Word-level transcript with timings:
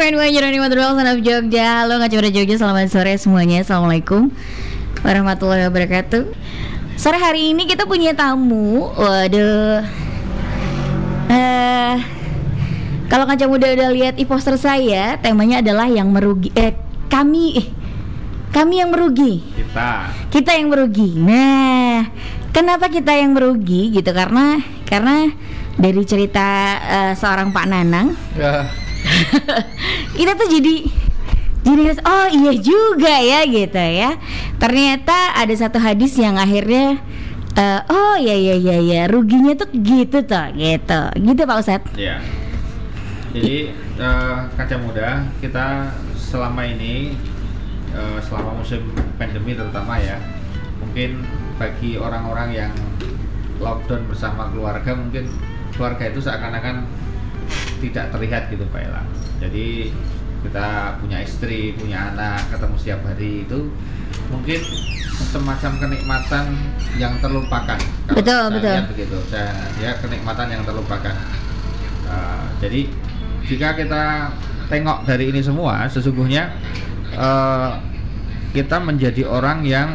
Main 0.00 0.16
One 0.16 0.32
Jerani 0.32 0.58
Madrul 0.58 0.82
Son 0.82 1.06
of 1.06 1.18
Jogja. 1.22 1.82
Halo 1.82 1.98
Pada 1.98 2.30
Jogja 2.30 2.58
Selamat 2.58 2.86
sore 2.90 3.18
semuanya. 3.18 3.66
Assalamualaikum 3.66 4.30
Warahmatullahi 5.02 5.66
wabarakatuh. 5.66 6.30
Sore 6.94 7.18
hari 7.18 7.50
ini 7.50 7.66
kita 7.66 7.90
punya 7.90 8.14
tamu 8.14 8.94
Waduh 8.94 10.09
eh 11.30 11.94
Kalau 13.10 13.26
Kaca 13.26 13.46
Muda 13.50 13.74
udah 13.74 13.90
lihat 13.90 14.14
e-poster 14.22 14.54
saya 14.54 15.18
Temanya 15.18 15.62
adalah 15.62 15.90
yang 15.90 16.14
merugi 16.14 16.54
Eh 16.54 16.74
kami 17.10 17.58
eh, 17.58 17.66
Kami 18.54 18.82
yang 18.82 18.90
merugi 18.94 19.42
kita 19.54 20.20
kita 20.30 20.54
yang 20.54 20.70
merugi. 20.70 21.18
Nah, 21.18 22.06
kenapa 22.54 22.86
kita 22.86 23.10
yang 23.12 23.34
merugi 23.34 23.90
gitu? 23.90 24.14
Karena 24.14 24.62
karena 24.86 25.34
dari 25.74 26.02
cerita 26.06 26.78
eh, 26.78 27.12
seorang 27.18 27.50
Pak 27.50 27.66
Nanang, 27.66 28.14
ya 28.38 28.70
kita 30.18 30.38
tuh 30.38 30.48
jadi 30.48 30.74
jadi 31.60 31.82
oh 32.06 32.26
iya 32.30 32.52
juga 32.56 33.14
ya 33.20 33.42
gitu 33.44 33.82
ya. 33.82 34.16
Ternyata 34.62 35.34
ada 35.34 35.54
satu 35.58 35.82
hadis 35.82 36.14
yang 36.14 36.38
akhirnya 36.38 37.02
eh, 37.60 37.80
oh 37.92 38.16
iya 38.16 38.34
iya 38.34 38.54
iya 38.56 38.76
iya. 38.80 39.02
Ruginya 39.04 39.52
tuh 39.52 39.68
gitu 39.76 40.24
tuh 40.24 40.46
gitu. 40.56 41.02
Gitu 41.20 41.40
Pak 41.44 41.56
Ustadz. 41.60 41.92
ya 42.00 42.16
jadi 43.30 43.70
eh, 44.00 44.38
kaca 44.58 44.76
muda 44.82 45.22
kita 45.38 45.94
selama 46.18 46.66
ini 46.66 47.14
eh, 47.94 48.18
selama 48.26 48.58
musim 48.58 48.82
pandemi 49.20 49.54
terutama 49.54 50.00
ya 50.02 50.18
mungkin 50.82 51.22
bagi 51.60 52.00
orang-orang 52.00 52.56
yang 52.56 52.72
lockdown 53.60 54.08
bersama 54.08 54.48
keluarga 54.50 54.96
mungkin 54.96 55.28
keluarga 55.76 56.08
itu 56.08 56.24
seakan-akan 56.24 56.88
tidak 57.84 58.08
terlihat 58.10 58.48
gitu 58.48 58.64
Pak 58.72 58.80
Ela 58.80 59.02
jadi 59.38 59.92
kita 60.40 60.96
punya 61.04 61.20
istri 61.20 61.76
punya 61.76 62.16
anak 62.16 62.48
ketemu 62.48 62.76
setiap 62.80 63.00
hari 63.04 63.44
itu 63.44 63.68
mungkin 64.32 64.60
semacam 65.22 65.72
kenikmatan 65.78 66.44
yang 66.96 67.12
terlupakan 67.18 67.78
Kalau 68.06 68.16
Betul, 68.16 68.40
saya 68.40 68.50
betul. 68.50 68.72
lihat 68.72 68.86
begitu 68.88 69.16
saya 69.28 69.50
ya 69.78 69.92
kenikmatan 69.98 70.46
yang 70.48 70.62
terlupakan 70.64 71.14
Uh, 72.02 72.42
jadi 72.58 72.90
jika 73.46 73.78
kita 73.78 74.34
tengok 74.66 75.06
dari 75.06 75.30
ini 75.30 75.38
semua 75.38 75.86
sesungguhnya 75.86 76.50
uh, 77.14 77.78
kita 78.50 78.82
menjadi 78.82 79.30
orang 79.30 79.62
yang 79.62 79.94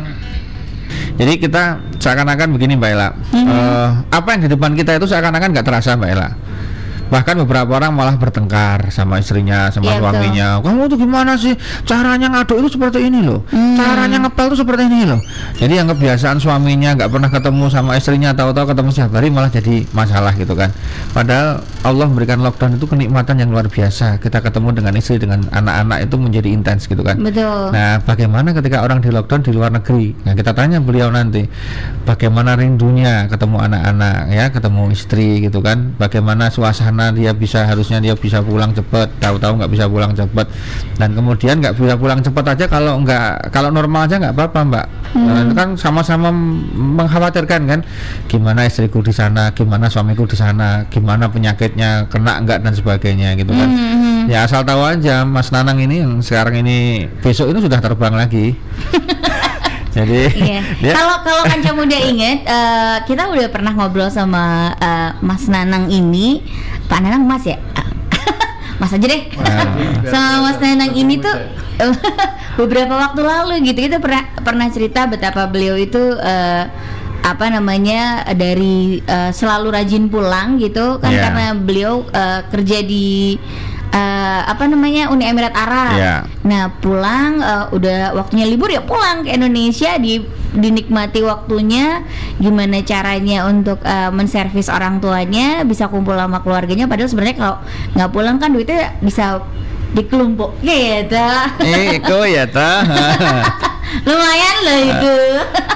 jadi 1.16 1.36
kita 1.36 1.64
seakan-akan 2.00 2.56
begini 2.56 2.80
Mbak 2.80 2.88
Ella 2.88 3.10
Mhm. 3.36 3.48
Uh, 3.52 3.90
apa 4.08 4.28
yang 4.32 4.42
di 4.44 4.50
depan 4.50 4.72
kita 4.76 4.96
itu 4.96 5.04
seakan-akan 5.06 5.52
nggak 5.52 5.68
terasa 5.68 6.00
Mbak 6.00 6.10
Ella 6.16 6.30
bahkan 7.16 7.40
beberapa 7.40 7.72
orang 7.72 7.96
malah 7.96 8.20
bertengkar 8.20 8.92
sama 8.92 9.24
istrinya 9.24 9.72
sama 9.72 9.88
Iya, 9.88 10.04
suaminya 10.04 10.48
kamu 10.60 10.92
tuh 10.92 11.00
gimana 11.00 11.40
sih 11.40 11.56
caranya 11.88 12.28
ngaduk 12.28 12.60
itu 12.60 12.76
seperti 12.76 13.08
ini 13.08 13.24
loh 13.24 13.48
Hmm. 13.48 13.80
caranya 13.80 14.18
ngepel 14.20 14.52
tuh 14.52 14.60
seperti 14.60 14.84
ini 14.84 15.08
loh 15.08 15.20
jadi 15.56 15.80
yang 15.80 15.88
kebiasaan 15.88 16.38
suaminya 16.38 16.92
nggak 16.94 17.08
pernah 17.08 17.32
ketemu 17.32 17.72
sama 17.72 17.96
istrinya 17.96 18.36
tahu-tahu 18.36 18.76
ketemu 18.76 18.90
setiap 18.92 19.16
hari 19.16 19.32
malah 19.32 19.48
jadi 19.48 19.88
masalah 19.96 20.36
gitu 20.36 20.52
kan 20.52 20.76
padahal 21.16 21.64
Allah 21.86 22.06
memberikan 22.10 22.42
lockdown 22.42 22.76
itu 22.76 22.84
kenikmatan 22.84 23.40
yang 23.40 23.48
luar 23.48 23.70
biasa 23.70 24.20
kita 24.20 24.42
ketemu 24.42 24.76
dengan 24.76 24.94
istri 24.96 25.16
dengan 25.16 25.46
anak-anak 25.54 26.04
itu 26.04 26.16
menjadi 26.18 26.50
intens 26.52 26.84
gitu 26.86 27.00
kan 27.00 27.16
Betul. 27.16 27.70
Nah, 27.70 28.02
bagaimana 28.02 28.52
ketika 28.52 28.82
orang 28.82 29.00
di 29.00 29.14
lockdown 29.14 29.46
di 29.46 29.54
luar 29.54 29.70
negeri? 29.70 30.18
Nah, 30.26 30.34
kita 30.34 30.52
tanya 30.52 30.82
beliau 30.82 31.08
nanti, 31.10 31.46
bagaimana 32.04 32.56
rindunya 32.56 33.28
ketemu 33.28 33.62
anak-anak, 33.62 34.18
ya, 34.30 34.46
ketemu 34.50 34.82
istri 34.90 35.44
gitu 35.44 35.62
kan? 35.62 35.94
Bagaimana 35.96 36.50
suasana 36.50 37.05
dia 37.12 37.36
bisa 37.36 37.68
harusnya 37.68 38.00
dia 38.00 38.14
bisa 38.16 38.42
pulang 38.42 38.72
cepat, 38.72 39.12
tahu-tahu 39.20 39.60
nggak 39.62 39.72
bisa 39.74 39.86
pulang 39.86 40.14
cepat, 40.16 40.48
dan 40.98 41.14
kemudian 41.14 41.60
nggak 41.60 41.76
bisa 41.76 41.94
pulang 42.00 42.24
cepat 42.24 42.58
aja 42.58 42.66
kalau 42.66 43.02
nggak 43.04 43.52
kalau 43.52 43.70
normal 43.70 44.08
aja 44.08 44.18
nggak 44.22 44.34
apa-apa, 44.34 44.60
Mbak. 44.66 44.86
Nah, 45.16 45.42
itu 45.48 45.54
kan 45.56 45.70
sama-sama 45.80 46.28
mengkhawatirkan 46.76 47.62
kan, 47.68 47.80
gimana 48.28 48.68
istriku 48.68 49.00
di 49.00 49.16
sana, 49.16 49.52
gimana 49.56 49.88
suamiku 49.88 50.28
di 50.28 50.36
sana, 50.36 50.84
gimana 50.92 51.28
penyakitnya 51.32 52.08
kena 52.12 52.42
nggak 52.44 52.64
dan 52.64 52.74
sebagainya 52.76 53.36
gitu 53.40 53.52
kan. 53.52 53.70
Mhm. 53.70 54.32
Ya 54.32 54.44
asal 54.44 54.66
tahu 54.66 54.82
aja 54.82 55.22
Mas 55.24 55.54
Nanang 55.54 55.78
ini 55.78 56.02
yang 56.02 56.20
sekarang 56.20 56.58
ini 56.66 57.06
besok 57.22 57.54
ini 57.54 57.62
sudah 57.62 57.78
terbang 57.78 58.14
lagi. 58.18 58.58
Jadi 59.96 60.28
Iya. 60.36 60.60
dia 60.84 60.92
Kalau 60.92 61.24
kalau 61.24 61.44
Kanca 61.48 61.72
Muda 61.72 61.96
inget, 61.96 62.44
eh, 62.44 62.98
kita 63.08 63.32
udah 63.32 63.48
pernah 63.48 63.72
ngobrol 63.72 64.12
sama 64.12 64.76
eh, 64.76 65.16
Mas 65.24 65.48
Nanang 65.48 65.88
ini, 65.88 66.44
Pak 66.86 67.00
Nanang 67.00 67.24
Mas 67.24 67.44
ya, 67.44 67.58
Mas 68.80 68.92
aja 68.92 69.06
deh. 69.06 69.22
Sama 70.06 70.46
Mas 70.46 70.58
Nanang 70.60 70.94
ini 70.94 71.18
tuh 71.18 71.34
beberapa 72.60 72.96
waktu 72.96 73.22
lalu 73.22 73.54
gitu 73.68 73.84
kita 73.84 74.00
pernah 74.00 74.24
pernah 74.40 74.68
cerita 74.70 75.04
betapa 75.06 75.44
beliau 75.46 75.76
itu 75.76 76.00
eh, 76.16 76.64
apa 77.20 77.46
namanya 77.50 78.22
dari 78.32 79.02
eh, 79.02 79.32
selalu 79.32 79.74
rajin 79.74 80.08
pulang 80.08 80.56
gitu 80.56 81.02
kan 81.02 81.12
Iya. 81.12 81.22
karena 81.26 81.46
beliau 81.58 82.06
eh, 82.08 82.42
kerja 82.48 82.80
di 82.80 83.36
eh, 83.96 84.42
apa 84.44 84.64
namanya 84.68 85.08
Uni 85.10 85.24
Emirat 85.24 85.56
Arab. 85.56 85.96
Iya. 85.96 86.16
Nah 86.44 86.64
pulang 86.84 87.40
eh, 87.40 87.66
udah 87.72 88.00
waktunya 88.20 88.46
libur 88.46 88.68
ya 88.68 88.84
pulang 88.84 89.24
ke 89.24 89.32
Indonesia 89.32 89.96
di 89.96 90.20
dinikmati 90.56 91.20
waktunya 91.24 92.04
gimana 92.40 92.80
caranya 92.84 93.48
untuk 93.48 93.80
eh, 93.84 94.12
menservis 94.12 94.68
orang 94.68 95.00
tuanya 95.00 95.64
bisa 95.64 95.88
kumpul 95.88 96.16
sama 96.16 96.44
keluarganya 96.44 96.88
padahal 96.88 97.12
sebenarnya 97.12 97.38
kalau 97.40 97.56
nggak 97.96 98.10
pulang 98.12 98.38
kan 98.40 98.52
duitnya 98.52 98.96
bisa 99.04 99.44
dikelompok. 99.96 100.60
Gitu 100.60 101.28
eh 101.64 101.98
kok 102.04 102.26
ya 102.28 102.44
ta. 102.46 102.84
lumayan 104.08 104.56
loh 104.68 104.80
itu. 104.92 105.16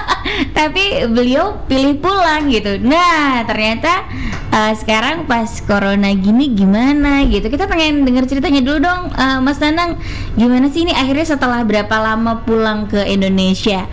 Tapi 0.58 1.08
beliau 1.08 1.56
pilih 1.64 1.96
pulang 1.98 2.52
gitu. 2.52 2.76
Nah 2.84 3.42
ternyata 3.48 4.04
eh, 4.52 4.72
sekarang 4.76 5.24
pas 5.24 5.48
corona 5.64 6.12
gini 6.12 6.52
gimana 6.52 7.24
gitu. 7.24 7.48
Kita 7.48 7.64
pengen 7.64 8.04
denger 8.04 8.28
ceritanya 8.28 8.60
dulu 8.60 8.78
dong 8.84 9.02
eh, 9.16 9.38
Mas 9.40 9.58
Nanang. 9.58 9.96
Gimana 10.36 10.68
sih 10.68 10.84
ini 10.84 10.92
akhirnya 10.92 11.24
setelah 11.24 11.64
berapa 11.64 11.96
lama 11.96 12.44
pulang 12.44 12.86
ke 12.86 13.00
Indonesia 13.08 13.88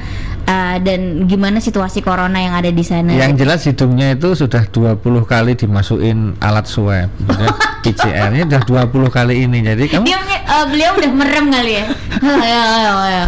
Eh, 0.48 0.78
dan 0.80 1.28
gimana 1.28 1.60
situasi 1.60 2.00
corona 2.00 2.40
yang 2.40 2.56
ada 2.56 2.72
di 2.72 2.80
sana 2.80 3.12
Yang 3.12 3.34
jelas 3.44 3.60
hidungnya 3.68 4.16
itu 4.16 4.32
sudah 4.32 4.64
20 4.64 5.04
kali 5.28 5.60
dimasukin 5.60 6.40
alat 6.40 6.64
swab. 6.64 7.12
PCR-nya 7.84 8.48
sudah 8.48 8.88
20 8.88 9.12
kali 9.12 9.44
ini. 9.44 9.60
Jadi 9.60 9.92
kamu 9.92 10.08
Dia, 10.08 10.20
eh, 10.24 10.66
beliau 10.72 10.96
udah 10.96 11.12
merem 11.12 11.46
kali 11.52 11.72
ya 11.76 11.86
Ayo, 12.48 12.62
ayo, 12.64 12.94
ayo. 13.04 13.26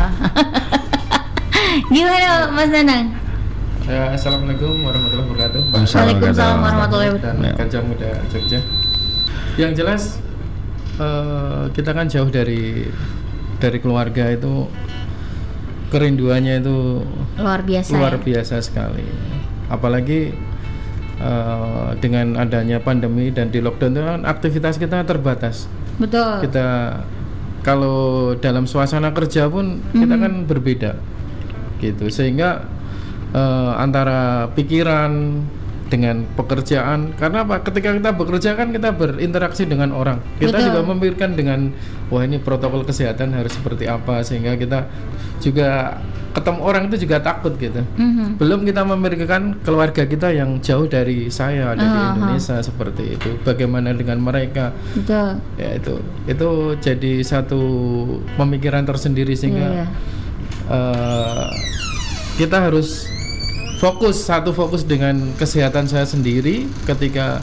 gimana 1.92 2.48
Mas 2.50 2.72
Nanang 2.72 3.06
Ya, 3.84 4.14
Assalamualaikum 4.14 4.86
warahmatullahi 4.86 5.28
wabarakatuh. 5.34 5.62
Waalaikumsalam 5.74 6.62
warahmatullahi 6.62 7.10
dan 7.26 7.36
Ya. 7.42 7.54
Kaca 7.58 7.80
Muda 7.82 8.10
Jogja. 8.30 8.60
Yang 9.58 9.72
jelas 9.76 10.02
eh, 10.96 11.64
kita 11.74 11.92
kan 11.92 12.06
jauh 12.06 12.30
dari 12.30 12.86
dari 13.58 13.78
keluarga 13.82 14.30
itu 14.30 14.70
kerinduannya 15.90 16.62
itu 16.62 17.02
luar 17.36 17.62
biasa 17.62 17.90
luar 17.92 18.14
ya? 18.16 18.22
biasa 18.22 18.56
sekali. 18.62 19.06
Apalagi 19.68 20.34
eh, 21.20 21.90
dengan 22.00 22.38
adanya 22.38 22.80
pandemi 22.80 23.30
dan 23.30 23.50
di 23.50 23.60
lockdown 23.60 23.92
itu 23.92 24.02
kan 24.02 24.22
aktivitas 24.24 24.78
kita 24.78 25.04
terbatas. 25.04 25.68
betul 26.00 26.48
Kita 26.48 26.96
kalau 27.60 28.32
dalam 28.40 28.64
suasana 28.64 29.12
kerja 29.12 29.52
pun 29.52 29.84
kita 29.92 30.16
Mhm. 30.16 30.22
kan 30.24 30.34
berbeda 30.46 30.92
gitu 31.80 32.08
sehingga 32.08 32.64
eh, 33.30 33.72
antara 33.76 34.48
pikiran 34.54 35.44
dengan 35.90 36.24
pekerjaan. 36.38 37.18
Karena 37.18 37.42
apa? 37.44 37.66
Ketika 37.66 37.92
kita 37.98 38.14
bekerja 38.14 38.54
kan 38.54 38.70
kita 38.70 38.94
berinteraksi 38.94 39.66
dengan 39.66 39.90
orang. 39.92 40.22
Kita 40.38 40.54
Betul. 40.56 40.66
juga 40.70 40.80
memikirkan 40.94 41.34
dengan 41.34 41.74
wah 42.14 42.22
ini 42.24 42.38
protokol 42.38 42.86
kesehatan 42.86 43.34
harus 43.34 43.52
seperti 43.58 43.90
apa? 43.90 44.22
Sehingga 44.22 44.54
kita 44.56 44.86
juga 45.42 45.98
ketemu 46.30 46.62
orang 46.62 46.84
itu 46.94 47.10
juga 47.10 47.18
takut 47.26 47.58
gitu. 47.58 47.82
Mhm. 47.98 48.38
belum 48.38 48.62
kita 48.62 48.86
memikirkan 48.86 49.58
keluarga 49.66 50.06
kita 50.06 50.30
yang 50.30 50.62
jauh 50.62 50.86
dari 50.86 51.26
saya 51.34 51.74
dari 51.74 51.90
Aha. 51.90 52.14
Indonesia 52.16 52.62
seperti 52.62 53.18
itu. 53.18 53.30
Bagaimana 53.42 53.92
dengan 53.98 54.22
mereka? 54.22 54.70
Betul. 54.94 55.42
Ya 55.58 55.70
itu. 55.74 55.98
Itu 56.30 56.50
jadi 56.78 57.26
satu 57.26 57.62
pemikiran 58.38 58.86
tersendiri 58.86 59.34
sehingga 59.34 59.68
Iya, 59.68 59.74
iya. 59.74 59.88
eh, 60.70 61.48
kita 62.38 62.70
harus 62.70 63.10
fokus 63.80 64.20
satu 64.22 64.52
fokus 64.52 64.84
dengan 64.84 65.16
kesehatan 65.34 65.88
saya 65.88 66.04
sendiri 66.04 66.68
ketika 66.84 67.40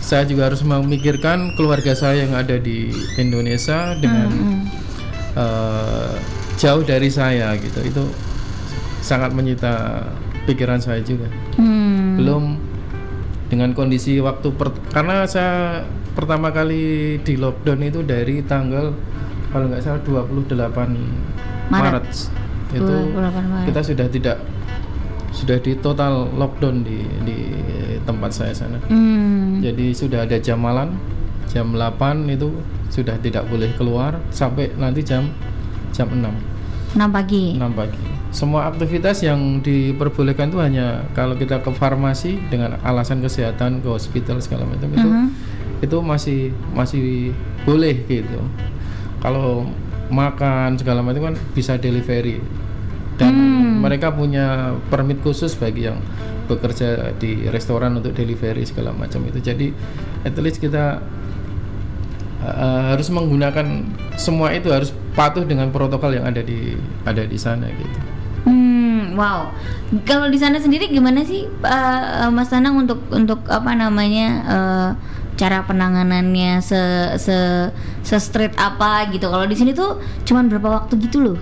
saya 0.00 0.24
juga 0.24 0.48
harus 0.48 0.62
memikirkan 0.62 1.54
keluarga 1.54 1.92
saya 1.92 2.24
yang 2.24 2.34
ada 2.34 2.56
di 2.56 2.90
Indonesia 3.16 3.94
dengan 3.94 4.26
Hmm, 4.28 4.62
eh, 5.34 6.12
jauh 6.56 6.82
dari 6.82 7.06
saya 7.08 7.54
gitu 7.56 7.78
itu 7.80 8.02
sangat 8.98 9.30
menyita 9.30 10.02
pikiran 10.44 10.80
saya 10.80 10.98
juga 11.00 11.30
Hmm. 11.54 12.18
belum 12.18 12.44
dengan 13.46 13.70
kondisi 13.72 14.18
waktu 14.18 14.50
per- 14.50 14.82
karena 14.90 15.24
saya 15.24 15.84
pertama 16.12 16.50
kali 16.50 16.82
di 17.22 17.38
lockdown 17.38 17.80
itu 17.80 18.00
dari 18.02 18.42
tanggal 18.42 18.90
kalau 19.48 19.64
nggak 19.66 19.80
salah 19.80 20.02
28 20.02 20.98
Maret. 21.70 22.02
Maret, 22.02 22.06
itu 22.74 22.94
28 23.08 23.14
Maret. 23.46 23.66
kita 23.66 23.80
sudah 23.82 24.06
tidak 24.10 24.36
sudah 25.38 25.58
di 25.62 25.78
total 25.78 26.26
lockdown 26.34 26.82
di 26.82 26.98
di 27.22 27.38
tempat 28.02 28.34
saya 28.34 28.50
sana 28.50 28.82
Hmm. 28.90 29.62
jadi 29.62 29.94
sudah 29.94 30.26
ada 30.26 30.34
jam 30.36 30.58
malam 30.58 30.98
jam 31.46 31.70
8 31.70 32.26
itu 32.26 32.50
sudah 32.90 33.14
tidak 33.22 33.46
boleh 33.46 33.70
keluar 33.78 34.18
sampai 34.28 34.74
nanti 34.74 35.00
jam 35.00 35.30
jam 35.94 36.10
6 36.10 36.26
6 36.88 37.04
pagi. 37.12 37.52
6 37.54 37.68
pagi. 37.76 38.00
Semua 38.32 38.64
aktivitas 38.64 39.20
yang 39.20 39.60
diperbolehkan 39.60 40.48
itu 40.48 40.56
hanya 40.56 41.04
kalau 41.12 41.36
kita 41.36 41.60
ke 41.60 41.68
farmasi 41.68 42.40
dengan 42.48 42.80
alasan 42.80 43.20
kesehatan, 43.20 43.84
ke 43.84 43.88
hospital 43.88 44.40
segala 44.40 44.64
macam 44.64 44.88
itu 44.92 45.04
Mhm. 45.04 45.28
itu 45.84 45.96
masih 46.00 46.40
masih 46.72 47.30
boleh 47.68 47.92
gitu. 48.08 48.40
Kalau 49.20 49.68
makan 50.08 50.80
segala 50.80 51.04
macam 51.04 51.32
kan 51.32 51.34
bisa 51.52 51.76
delivery. 51.76 52.40
Dan 53.18 53.34
mereka 53.82 54.14
punya 54.14 54.78
permit 54.90 55.18
khusus 55.20 55.58
bagi 55.58 55.90
yang 55.90 55.98
bekerja 56.48 57.12
di 57.20 57.50
restoran 57.52 58.00
untuk 58.00 58.16
delivery 58.16 58.64
segala 58.64 58.94
macam 58.96 59.26
itu. 59.28 59.38
Jadi 59.42 59.74
at 60.24 60.34
least 60.40 60.58
kita 60.58 61.02
uh, 62.42 62.82
harus 62.94 63.12
menggunakan 63.12 63.84
semua 64.16 64.56
itu 64.56 64.72
harus 64.72 64.90
patuh 65.12 65.44
dengan 65.44 65.68
protokol 65.68 66.16
yang 66.16 66.24
ada 66.24 66.40
di 66.40 66.74
ada 67.04 67.22
di 67.22 67.38
sana 67.38 67.68
gitu. 67.68 67.98
Hmm, 68.48 69.18
wow. 69.18 69.52
Kalau 70.08 70.32
di 70.32 70.40
sana 70.40 70.56
sendiri 70.56 70.88
gimana 70.88 71.20
sih, 71.26 71.44
uh, 71.44 72.32
Mas 72.32 72.48
Tanang 72.48 72.80
untuk 72.80 73.04
untuk 73.12 73.44
apa 73.50 73.76
namanya 73.76 74.28
uh, 74.48 74.90
cara 75.38 75.62
penanganannya 75.62 76.58
se 76.64 76.80
se 77.20 77.36
se 78.02 78.16
strict 78.18 78.56
apa 78.56 79.06
gitu? 79.12 79.28
Kalau 79.28 79.44
di 79.44 79.54
sini 79.54 79.76
tuh 79.76 80.00
cuman 80.24 80.48
berapa 80.48 80.82
waktu 80.82 80.96
gitu 81.02 81.20
loh. 81.20 81.36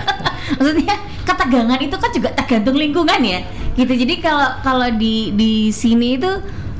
Maksudnya 0.60 1.13
ketegangan 1.24 1.80
itu 1.80 1.96
kan 1.96 2.10
juga 2.12 2.28
tergantung 2.36 2.76
lingkungan 2.76 3.20
ya, 3.24 3.40
gitu. 3.74 3.92
Jadi 3.92 4.20
kalau 4.20 4.48
kalau 4.60 4.88
di 4.94 5.32
di 5.32 5.72
sini 5.72 6.20
itu 6.20 6.30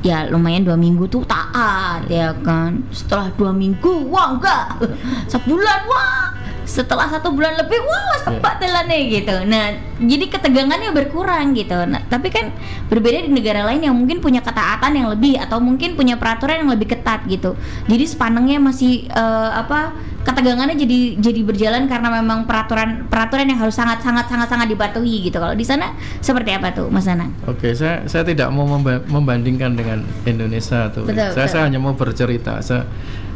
ya 0.05 0.29
lumayan 0.29 0.61
dua 0.61 0.77
minggu 0.77 1.09
tuh 1.09 1.25
taat 1.25 2.05
ya 2.07 2.37
kan. 2.45 2.85
Setelah 2.93 3.33
dua 3.33 3.51
minggu, 3.51 4.05
wah 4.07 4.37
enggak, 4.37 4.65
sebulan 5.33 5.79
wah. 5.89 6.29
Setelah 6.65 7.05
satu 7.05 7.29
bulan 7.29 7.61
lebih 7.61 7.77
wah 7.77 8.17
sempat 8.25 8.57
telannya 8.57 9.05
gitu. 9.13 9.45
Nah 9.45 9.77
jadi 10.01 10.25
ketegangannya 10.33 10.89
berkurang 10.97 11.53
gitu. 11.53 11.77
Nah 11.85 12.01
tapi 12.09 12.33
kan 12.33 12.49
berbeda 12.89 13.21
di 13.21 13.29
negara 13.29 13.69
lain 13.69 13.85
yang 13.85 13.93
mungkin 13.93 14.17
punya 14.17 14.41
ketaatan 14.41 14.97
yang 14.97 15.07
lebih 15.13 15.37
atau 15.37 15.61
mungkin 15.61 15.93
punya 15.93 16.17
peraturan 16.17 16.65
yang 16.65 16.73
lebih 16.73 16.97
ketat 16.97 17.21
gitu. 17.29 17.53
Jadi 17.85 18.05
sepanengnya 18.09 18.57
masih 18.57 19.05
eh, 19.05 19.49
apa 19.53 19.93
ketegangannya 20.25 20.73
jadi 20.73 21.21
jadi 21.21 21.41
berjalan 21.45 21.85
karena 21.85 22.09
memang 22.19 22.49
peraturan 22.49 23.05
peraturan 23.05 23.45
yang 23.45 23.61
harus 23.61 23.77
sangat 23.77 24.01
sangat 24.01 24.25
sangat 24.25 24.49
sangat 24.49 24.67
dipatuhi 24.73 25.29
gitu 25.29 25.37
kalau 25.37 25.53
di 25.53 25.61
sana 25.61 25.93
seperti 26.17 26.49
apa 26.49 26.73
tuh 26.73 26.89
Mas 26.89 27.05
Anang 27.05 27.29
Oke, 27.45 27.77
saya 27.77 28.01
saya 28.09 28.25
tidak 28.25 28.49
mau 28.49 28.65
memba- 28.65 29.05
membandingkan 29.05 29.77
dengan 29.77 30.01
Indonesia 30.25 30.89
tuh. 30.89 31.05
Betul, 31.05 31.29
saya 31.29 31.45
betul. 31.45 31.53
saya 31.53 31.63
hanya 31.69 31.79
mau 31.79 31.93
bercerita. 31.93 32.57
Saya 32.65 32.89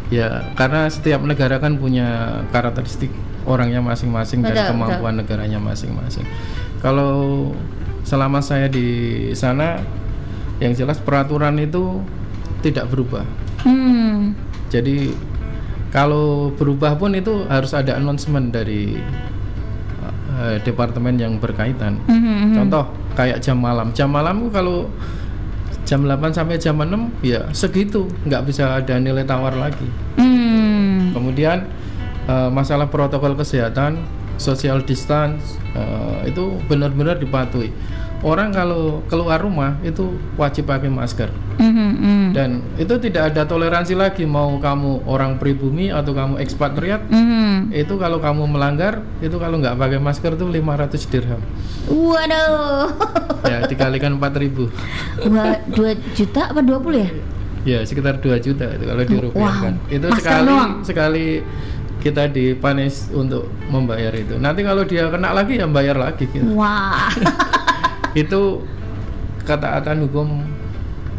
ya 0.09 0.50
karena 0.57 0.89
setiap 0.89 1.21
negara 1.21 1.62
kan 1.62 1.77
punya 1.77 2.41
karakteristik 2.50 3.13
orangnya 3.45 3.85
masing-masing 3.85 4.42
Betul, 4.42 4.57
dan 4.57 4.74
kemampuan 4.74 5.13
negaranya 5.21 5.62
masing-masing. 5.62 6.25
Kalau 6.81 7.53
selama 8.01 8.42
saya 8.42 8.65
di 8.65 9.30
sana 9.38 9.77
yang 10.57 10.74
jelas 10.74 10.97
peraturan 10.97 11.53
itu 11.62 12.01
tidak 12.65 12.89
berubah. 12.89 13.24
hmm 13.63 14.33
Jadi 14.74 15.28
kalau 15.89 16.53
berubah 16.53 16.97
pun 16.97 17.18
itu 17.18 17.50
harus 17.50 17.74
ada 17.74 17.97
announcement 17.97 18.53
dari 18.53 18.97
eh, 20.38 20.57
departemen 20.62 21.18
yang 21.18 21.41
berkaitan. 21.41 21.97
Mhm, 22.06 22.21
mhm. 22.21 22.56
Contoh 22.56 22.86
kayak 23.18 23.41
jam 23.41 23.57
malam. 23.57 23.89
Jam 23.97 24.09
malam 24.13 24.47
kalau 24.53 24.86
jam 25.89 26.06
8 26.06 26.30
sampai 26.30 26.62
jam 26.62 26.77
6 26.77 27.25
ya 27.25 27.50
segitu, 27.50 28.06
nggak 28.30 28.45
bisa 28.45 28.77
ada 28.77 29.01
nilai 29.01 29.25
tawar 29.25 29.57
lagi. 29.57 29.89
hmm 30.21 31.18
Kemudian 31.18 31.65
eh, 32.30 32.50
masalah 32.53 32.85
protokol 32.85 33.33
kesehatan, 33.33 34.06
social 34.38 34.85
distance 34.85 35.57
eh, 35.74 36.30
itu 36.30 36.53
benar-benar 36.69 37.18
dipatuhi. 37.18 37.74
Orang 38.19 38.51
kalau 38.51 39.00
keluar 39.06 39.39
rumah 39.39 39.80
itu 39.80 40.04
wajib 40.36 40.68
pakai 40.68 40.88
masker 40.88 41.31
Mhm, 41.56 41.75
mhm. 41.94 42.25
dan 42.31 42.50
itu 42.75 42.95
tidak 42.98 43.31
ada 43.31 43.44
toleransi 43.44 43.92
lagi 43.92 44.24
mau 44.24 44.56
kamu 44.56 45.04
orang 45.04 45.36
pribumi 45.36 45.88
atau 45.88 46.12
kamu 46.12 46.36
ekspatriat 46.38 47.04
Mhm. 47.06 47.71
itu 47.74 47.95
kalau 47.95 48.16
kamu 48.18 48.44
melanggar 48.45 49.04
itu 49.19 49.36
kalau 49.36 49.56
nggak 49.57 49.75
pakai 49.75 50.00
masker 50.00 50.36
tuh 50.36 50.48
500 50.48 51.04
dirham 51.06 51.39
waduh 51.86 52.88
ya 53.51 53.63
dikalikan 53.66 54.16
4000 54.16 54.71
Wah, 55.27 55.60
2 55.69 55.80
juta 56.13 56.42
apa 56.48 56.60
20 56.60 56.95
ya? 56.98 57.10
ya 57.66 57.80
sekitar 57.83 58.18
2 58.18 58.36
juta 58.38 58.66
itu 58.69 58.83
kalau 58.86 59.04
dirupiahkan 59.06 59.74
Wow, 59.77 59.92
itu 59.92 60.06
masker 60.06 60.19
sekali 60.21 60.48
doang? 60.50 60.71
sekali 60.81 61.25
kita 62.00 62.24
dipanis 62.25 63.12
untuk 63.12 63.51
membayar 63.68 64.12
itu 64.12 64.36
nanti 64.38 64.63
kalau 64.63 64.83
dia 64.83 65.07
kena 65.07 65.31
lagi 65.33 65.56
ya 65.56 65.68
bayar 65.68 65.95
lagi 65.95 66.24
gitu. 66.25 66.56
Wah. 66.56 67.12
itu 68.19 68.42
ketaatan 69.42 70.04
hukum 70.04 70.44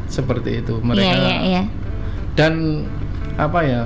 seperti 0.06 0.60
itu 0.60 0.78
mereka 0.80 1.06
Iya, 1.06 1.16
iya, 1.16 1.36
iya. 1.40 1.62
dan 2.34 2.84
apa 3.34 3.60
ya 3.62 3.82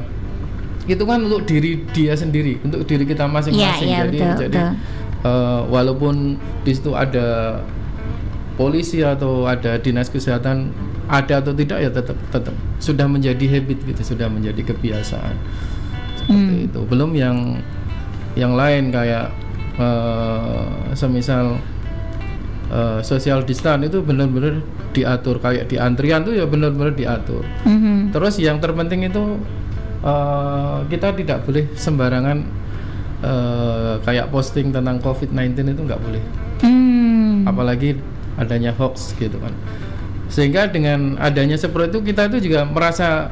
itu 0.84 1.00
kan 1.00 1.20
untuk 1.20 1.44
diri 1.44 1.80
dia 1.90 2.12
sendiri 2.12 2.60
untuk 2.60 2.84
diri 2.84 3.04
kita 3.04 3.24
masing-masing 3.24 3.88
Iya, 3.88 3.94
iya, 3.94 4.04
jadi 4.04 4.18
betul, 4.18 4.36
jadi 4.38 4.58
betul. 4.60 4.72
eh, 5.24 5.60
walaupun 5.68 6.14
di 6.60 6.72
situ 6.72 6.90
ada 6.92 7.60
polisi 8.54 9.00
atau 9.00 9.44
ada 9.44 9.76
dinas 9.76 10.06
kesehatan 10.06 10.70
ada 11.04 11.40
atau 11.40 11.52
tidak 11.52 11.78
ya 11.78 11.90
tetap 11.90 12.16
tetap 12.30 12.52
sudah 12.78 13.04
menjadi 13.04 13.44
habit 13.50 13.78
gitu 13.84 14.02
sudah 14.06 14.26
menjadi 14.26 14.60
kebiasaan 14.66 15.36
seperti 16.16 16.32
Hmm. 16.32 16.64
itu 16.64 16.80
belum 16.84 17.10
yang 17.12 17.36
yang 18.34 18.52
lain 18.54 18.88
kayak 18.88 19.28
eh, 19.76 20.64
semisal 20.92 21.60
eh, 22.70 23.00
social 23.04 23.42
distance 23.44 23.84
itu 23.88 24.00
benar-benar 24.00 24.60
diatur 24.94 25.42
kayak 25.42 25.68
di 25.68 25.76
antrian 25.76 26.22
tuh 26.22 26.32
ya 26.36 26.46
benar-benar 26.46 26.94
diatur 26.94 27.42
Mhm. 27.66 28.14
Terus 28.14 28.38
yang 28.38 28.62
terpenting 28.62 29.04
itu 29.04 29.40
eh, 30.04 30.78
kita 30.88 31.16
tidak 31.16 31.38
boleh 31.48 31.64
sembarangan 31.74 32.38
eh, 33.24 33.94
kayak 34.04 34.28
posting 34.28 34.68
tentang 34.70 35.00
COVID-19 35.00 35.72
itu 35.72 35.82
nggak 35.82 36.00
boleh. 36.00 36.22
Hmm. 36.60 37.48
Apalagi 37.48 37.96
adanya 38.36 38.72
hoax 38.76 39.16
gitu 39.16 39.36
kan. 39.40 39.52
Sehingga 40.28 40.66
dengan 40.68 41.14
adanya 41.20 41.54
seperti 41.54 41.94
itu 41.94 42.00
kita 42.12 42.26
itu 42.28 42.50
juga 42.50 42.66
merasa 42.66 43.30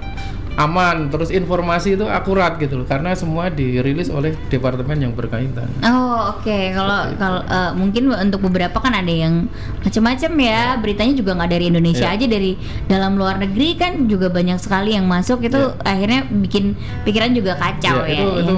aman, 0.52 1.09
terus 1.09 1.32
informasi 1.32 1.97
itu 1.97 2.04
akurat 2.04 2.61
gitu 2.61 2.85
loh, 2.85 2.87
karena 2.87 3.16
semua 3.16 3.49
dirilis 3.49 4.12
oleh 4.12 4.37
departemen 4.52 5.00
yang 5.00 5.12
berkaitan. 5.16 5.64
Oh 5.80 6.37
oke 6.37 6.59
kalau 6.76 7.09
kalau 7.16 7.40
eh, 7.40 7.73
mungkin 7.73 8.12
untuk 8.12 8.44
beberapa 8.44 8.76
kan 8.76 8.92
ada 8.92 9.09
yang 9.09 9.49
macam-macam 9.80 10.30
ya 10.37 10.76
beritanya 10.76 11.14
juga 11.16 11.30
nggak 11.40 11.50
dari 11.50 11.64
Indonesia 11.73 12.04
Iya. 12.04 12.16
aja 12.21 12.26
dari 12.28 12.52
dalam 12.85 13.16
luar 13.16 13.40
negeri 13.40 13.80
kan 13.80 14.04
juga 14.04 14.28
banyak 14.28 14.61
sekali 14.61 14.92
yang 14.92 15.09
masuk 15.09 15.40
itu 15.40 15.73
akhirnya 15.82 16.28
bikin 16.28 16.76
pikiran 17.09 17.32
juga 17.32 17.56
kacau 17.56 18.04
ya. 18.04 18.12
Ya, 18.12 18.21
itu 18.21 18.28
ya. 18.28 18.42
itu 18.44 18.54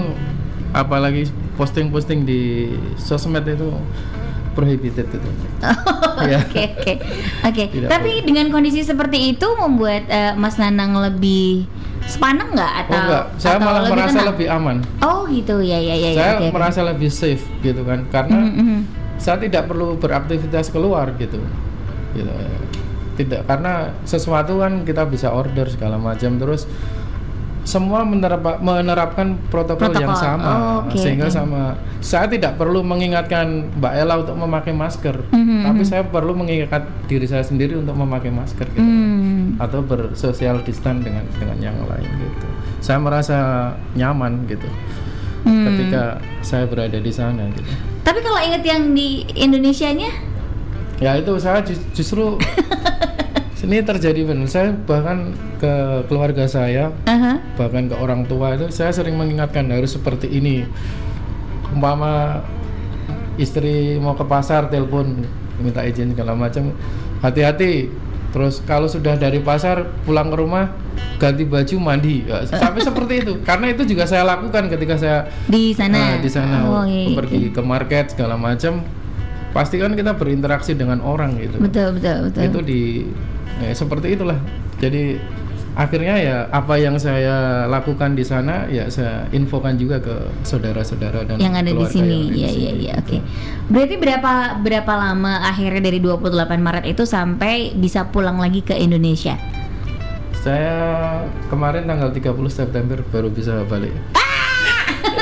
apalagi 0.75 1.23
posting-posting 1.55 2.27
di 2.27 2.75
sosmed 2.99 3.47
itu 3.47 3.71
prohibited 4.55 5.07
itu. 5.07 5.29
Ya. 6.25 6.41
Oke 6.41 6.63
oke 6.79 6.93
oke. 7.43 7.65
Tapi 7.85 8.23
dengan 8.23 8.47
kondisi 8.49 8.81
seperti 8.81 9.35
itu 9.35 9.45
membuat 9.59 10.07
eh, 10.07 10.33
Mas 10.33 10.57
Nanang 10.57 10.95
lebih 10.97 11.67
sepaneng 12.07 12.55
nggak 12.55 12.73
Oh 12.73 12.81
atau 12.87 13.01
enggak, 13.03 13.25
saya 13.37 13.57
atau 13.59 13.67
malah 13.67 13.83
merasa 13.91 14.13
tenang? 14.15 14.29
lebih 14.31 14.47
aman. 14.49 14.77
Oh 15.03 15.27
gitu 15.27 15.59
ya 15.59 15.77
ya 15.77 15.93
ya. 15.93 16.11
ya, 16.15 16.17
saya 16.17 16.33
oke. 16.39 16.49
merasa 16.55 16.81
lebih 16.81 17.11
safe 17.11 17.45
gitu 17.61 17.83
kan 17.83 18.07
karena 18.09 18.39
Mhm, 18.41 18.55
mhm. 18.55 18.79
saya 19.17 19.37
tidak 19.43 19.67
perlu 19.67 19.99
beraktivitas 19.99 20.71
keluar 20.71 21.13
gitu 21.19 21.43
gitu 22.15 22.31
tidak 23.15 23.43
karena 23.45 23.91
sesuatu 24.03 24.59
kan 24.59 24.83
kita 24.83 25.03
bisa 25.05 25.31
order 25.31 25.67
segala 25.67 25.99
macam 25.99 26.35
terus 26.35 26.67
semua 27.65 28.05
menerap, 28.05 28.41
menerapkan 28.59 29.41
protokol, 29.49 29.89
yang 29.91 30.05
Protokol. 30.07 30.21
sama 30.21 30.53
Oh, 30.53 30.79
oke, 30.85 30.95
sehingga 30.95 31.27
oke. 31.27 31.33
sama 31.33 31.61
saya 31.99 32.29
tidak 32.29 32.55
perlu 32.55 32.81
mengingatkan 32.81 33.73
Mbak 33.75 33.93
Ella 33.95 34.15
untuk 34.19 34.37
memakai 34.37 34.71
masker 34.71 35.17
Mhm, 35.27 35.65
tapi 35.65 35.83
saya 35.83 36.05
perlu 36.05 36.33
mengingatkan 36.35 36.85
diri 37.05 37.25
saya 37.25 37.41
sendiri 37.41 37.75
untuk 37.75 37.93
memakai 37.95 38.29
masker 38.29 38.69
gitu. 38.69 38.85
Hmm. 38.85 39.57
atau 39.57 39.81
bersosial 39.81 40.61
distance 40.61 41.01
dengan 41.01 41.25
dengan 41.33 41.57
yang 41.63 41.77
lain 41.81 42.05
gitu. 42.21 42.47
Saya 42.79 42.99
merasa 42.99 43.39
nyaman 43.93 44.45
gitu 44.45 44.69
Hmm. 45.43 45.65
ketika 45.67 46.21
saya 46.41 46.65
berada 46.65 46.97
di 46.97 47.09
sana 47.09 47.49
gitu. 47.51 47.69
Tapi 48.01 48.21
kalau 48.21 48.37
inget 48.39 48.61
yang 48.63 48.93
di 48.93 49.25
Indonesianya, 49.31 50.13
Ya 50.95 51.17
itu 51.17 51.33
saya 51.37 51.59
ju- 51.61 51.85
justru 51.93 52.39
ini 53.65 53.81
terjadi 53.81 54.21
benar. 54.29 54.49
Saya 54.49 54.77
bahkan 54.85 55.33
ke 55.59 56.05
keluarga 56.07 56.45
saya 56.45 56.93
aha, 57.09 57.41
bahkan 57.57 57.89
ke 57.89 57.97
orang 57.97 58.29
tua 58.29 58.55
itu 58.55 58.69
saya 58.71 58.93
sering 58.93 59.17
mengingatkan 59.17 59.67
harus 59.73 59.97
seperti 59.97 60.29
ini. 60.29 60.69
Umpama 61.73 62.45
istri 63.41 63.99
mau 63.99 64.15
ke 64.15 64.23
pasar 64.23 64.71
telepon 64.71 65.25
minta 65.59 65.83
izin 65.83 66.13
segala 66.15 66.37
macam. 66.37 66.71
Hati-hati. 67.25 67.89
Terus 68.35 68.59
kalau 68.67 68.91
sudah 68.91 69.15
dari 69.15 69.39
pasar 69.39 69.87
pulang 70.03 70.27
ke 70.29 70.37
rumah 70.37 70.75
ganti 71.23 71.47
baju 71.47 71.77
mandi. 71.79 72.27
Ya, 72.27 72.43
sampai 72.47 72.83
seperti 72.89 73.15
itu. 73.23 73.33
Karena 73.47 73.71
itu 73.71 73.87
juga 73.87 74.05
saya 74.05 74.27
lakukan 74.27 74.67
ketika 74.67 74.99
saya 74.99 75.19
di 75.47 75.71
sana. 75.71 75.95
nah, 75.95 76.15
di 76.19 76.31
sana. 76.31 76.57
Oh, 76.67 76.85
iya, 76.85 77.11
iya. 77.11 77.17
pergi 77.17 77.43
ke 77.55 77.63
market 77.63 78.15
segala 78.15 78.35
macam. 78.35 78.83
Pasti 79.55 79.79
kan 79.79 79.95
kita 79.95 80.19
berinteraksi 80.19 80.75
dengan 80.75 80.99
orang 80.99 81.39
gitu. 81.39 81.63
Betul, 81.63 81.95
betul, 81.95 82.27
betul. 82.27 82.43
itu 82.43 82.59
di 82.67 82.83
ya, 83.59 83.71
seperti 83.71 84.13
itulah 84.13 84.39
jadi 84.77 85.19
akhirnya 85.75 86.15
ya 86.17 86.37
apa 86.49 86.79
yang 86.79 86.95
saya 86.97 87.67
lakukan 87.67 88.15
di 88.15 88.23
sana 88.23 88.63
ya 88.69 88.87
saya 88.87 89.27
infokan 89.31 89.75
juga 89.75 89.99
ke 89.99 90.15
saudara-saudara 90.43 91.27
dan 91.27 91.35
yang 91.37 91.51
ada 91.53 91.67
di 91.67 91.75
keluarga 91.75 91.91
sini. 91.93 92.07
yang 92.07 92.23
ada 92.23 92.31
di 92.31 92.39
Iya, 92.39 92.49
sini, 92.49 92.63
iya, 92.63 92.71
iya. 92.71 92.95
gitu. 92.95 93.01
Oke. 93.01 93.17
Berarti 93.65 93.95
berapa 93.97 94.33
berapa 94.57 94.93
lama 94.95 95.33
akhirnya 95.45 95.83
dari 95.83 95.99
28 95.99 96.31
Maret 96.57 96.85
itu 96.87 97.03
sampai 97.05 97.75
bisa 97.75 98.07
pulang 98.07 98.39
lagi 98.39 98.61
ke 98.61 98.75
Indonesia? 98.75 99.35
saya 100.37 100.77
kemarin 101.49 101.89
tanggal 101.89 102.13
30 102.13 102.21
September 102.53 103.01
baru 103.03 103.33
bisa 103.33 103.65
balik 103.65 103.97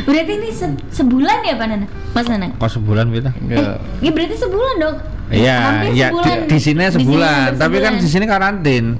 Berarti 0.00 0.32
ini 0.32 0.50
se- 0.50 0.82
sebulan 0.92 1.42
ya, 1.42 1.54
Pak 1.54 1.66
Nana? 1.68 1.86
Mas 2.10 2.26
Nana? 2.26 2.50
Kok 2.52 2.70
sebulan 2.72 3.06
kita? 3.08 3.30
ya 3.46 3.78
Ya 3.98 4.10
berarti 4.10 4.34
sebulan 4.34 4.74
dong. 4.78 4.96
Eh, 5.28 5.38
Iya, 5.38 5.58
iya 5.90 6.08
di, 6.08 6.30
di 6.46 6.58
sini 6.58 6.84
sebulan, 6.84 7.56
tapi 7.56 7.78
kan 7.78 7.96
di 7.96 8.08
sini 8.08 8.24
karantin. 8.24 8.96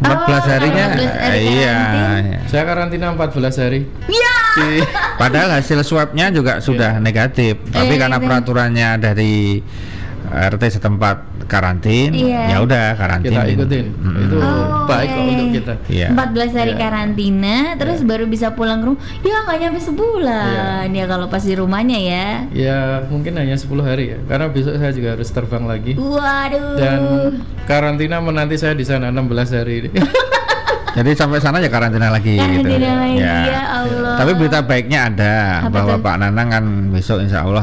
14 0.00 0.08
Oh, 0.08 0.40
harinya. 0.48 0.86
14 0.96 1.12
hari 1.12 1.40
iya. 1.44 1.76
iya. 2.24 2.38
saya 2.48 2.64
karantina 2.64 3.12
14 3.12 3.60
hari 3.60 3.84
Ya. 4.08 4.36
Di- 4.56 4.88
Padahal 5.14 5.52
hasil 5.52 5.84
swabnya 5.84 6.32
juga 6.32 6.56
sudah 6.58 6.96
negatif, 6.96 7.60
tapi 7.68 7.94
Iya, 7.94 8.00
karena 8.00 8.16
iya. 8.16 8.24
peraturannya 8.24 8.88
dari 8.96 9.60
RT 10.30 10.62
setempat 10.72 11.16
karantin, 11.44 12.10
Iya. 12.12 12.42
ya 12.48 12.56
udah 12.60 12.94
karantin. 12.94 13.28
kita 13.28 13.42
ikutin 13.48 13.86
Mm-mm. 13.92 14.22
itu 14.22 14.36
Oh, 14.38 14.86
baik 14.86 15.04
iya, 15.04 15.10
kok 15.10 15.20
iya. 15.20 15.30
untuk 15.30 15.48
kita 15.50 15.74
Iya. 15.86 16.08
14 16.12 16.50
hari 16.54 16.72
Iya. 16.72 16.80
karantina 16.80 17.56
terus 17.74 17.98
baru 18.00 18.24
bisa 18.24 18.46
pulang 18.50 18.78
ke 18.78 18.86
rumah. 18.86 19.00
Ya 19.20 19.36
nggak 19.40 19.58
nyampe 19.58 19.80
sebulan 19.80 20.86
ya 20.88 21.04
kalau 21.06 21.26
pas 21.26 21.42
di 21.42 21.52
rumahnya 21.52 21.98
ya. 21.98 22.26
ya 22.50 22.78
mungkin 23.06 23.34
hanya 23.34 23.54
10 23.54 23.66
hari 23.80 24.04
ya 24.08 24.18
karena 24.24 24.46
besok 24.46 24.74
saya 24.74 24.90
juga 24.90 25.08
harus 25.12 25.28
terbang 25.28 25.64
lagi 25.64 25.92
Waduh. 25.94 26.76
dan 26.76 26.98
karantina 27.64 28.18
menanti 28.18 28.54
saya 28.54 28.72
di 28.72 28.82
sana 28.82 29.08
16 29.08 29.26
hari 29.52 29.74
ini 29.80 29.90
Jadi 30.90 31.14
sampai 31.14 31.38
sana 31.38 31.58
ya 31.58 31.70
karantina 31.70 32.10
lagi. 32.10 32.34
gitu. 32.34 32.66
Karantina 32.66 32.90
lagi, 32.98 33.22
ya 33.22 33.62
Allah. 33.78 34.14
Tapi 34.18 34.30
berita 34.34 34.58
baiknya 34.60 35.06
ada 35.06 35.34
Apa 35.62 35.70
bahwa 35.72 35.94
tuh? 35.94 36.02
Pak 36.02 36.14
Nanang 36.18 36.48
kan 36.50 36.64
besok 36.90 37.22
Insya 37.22 37.46
Allah 37.46 37.62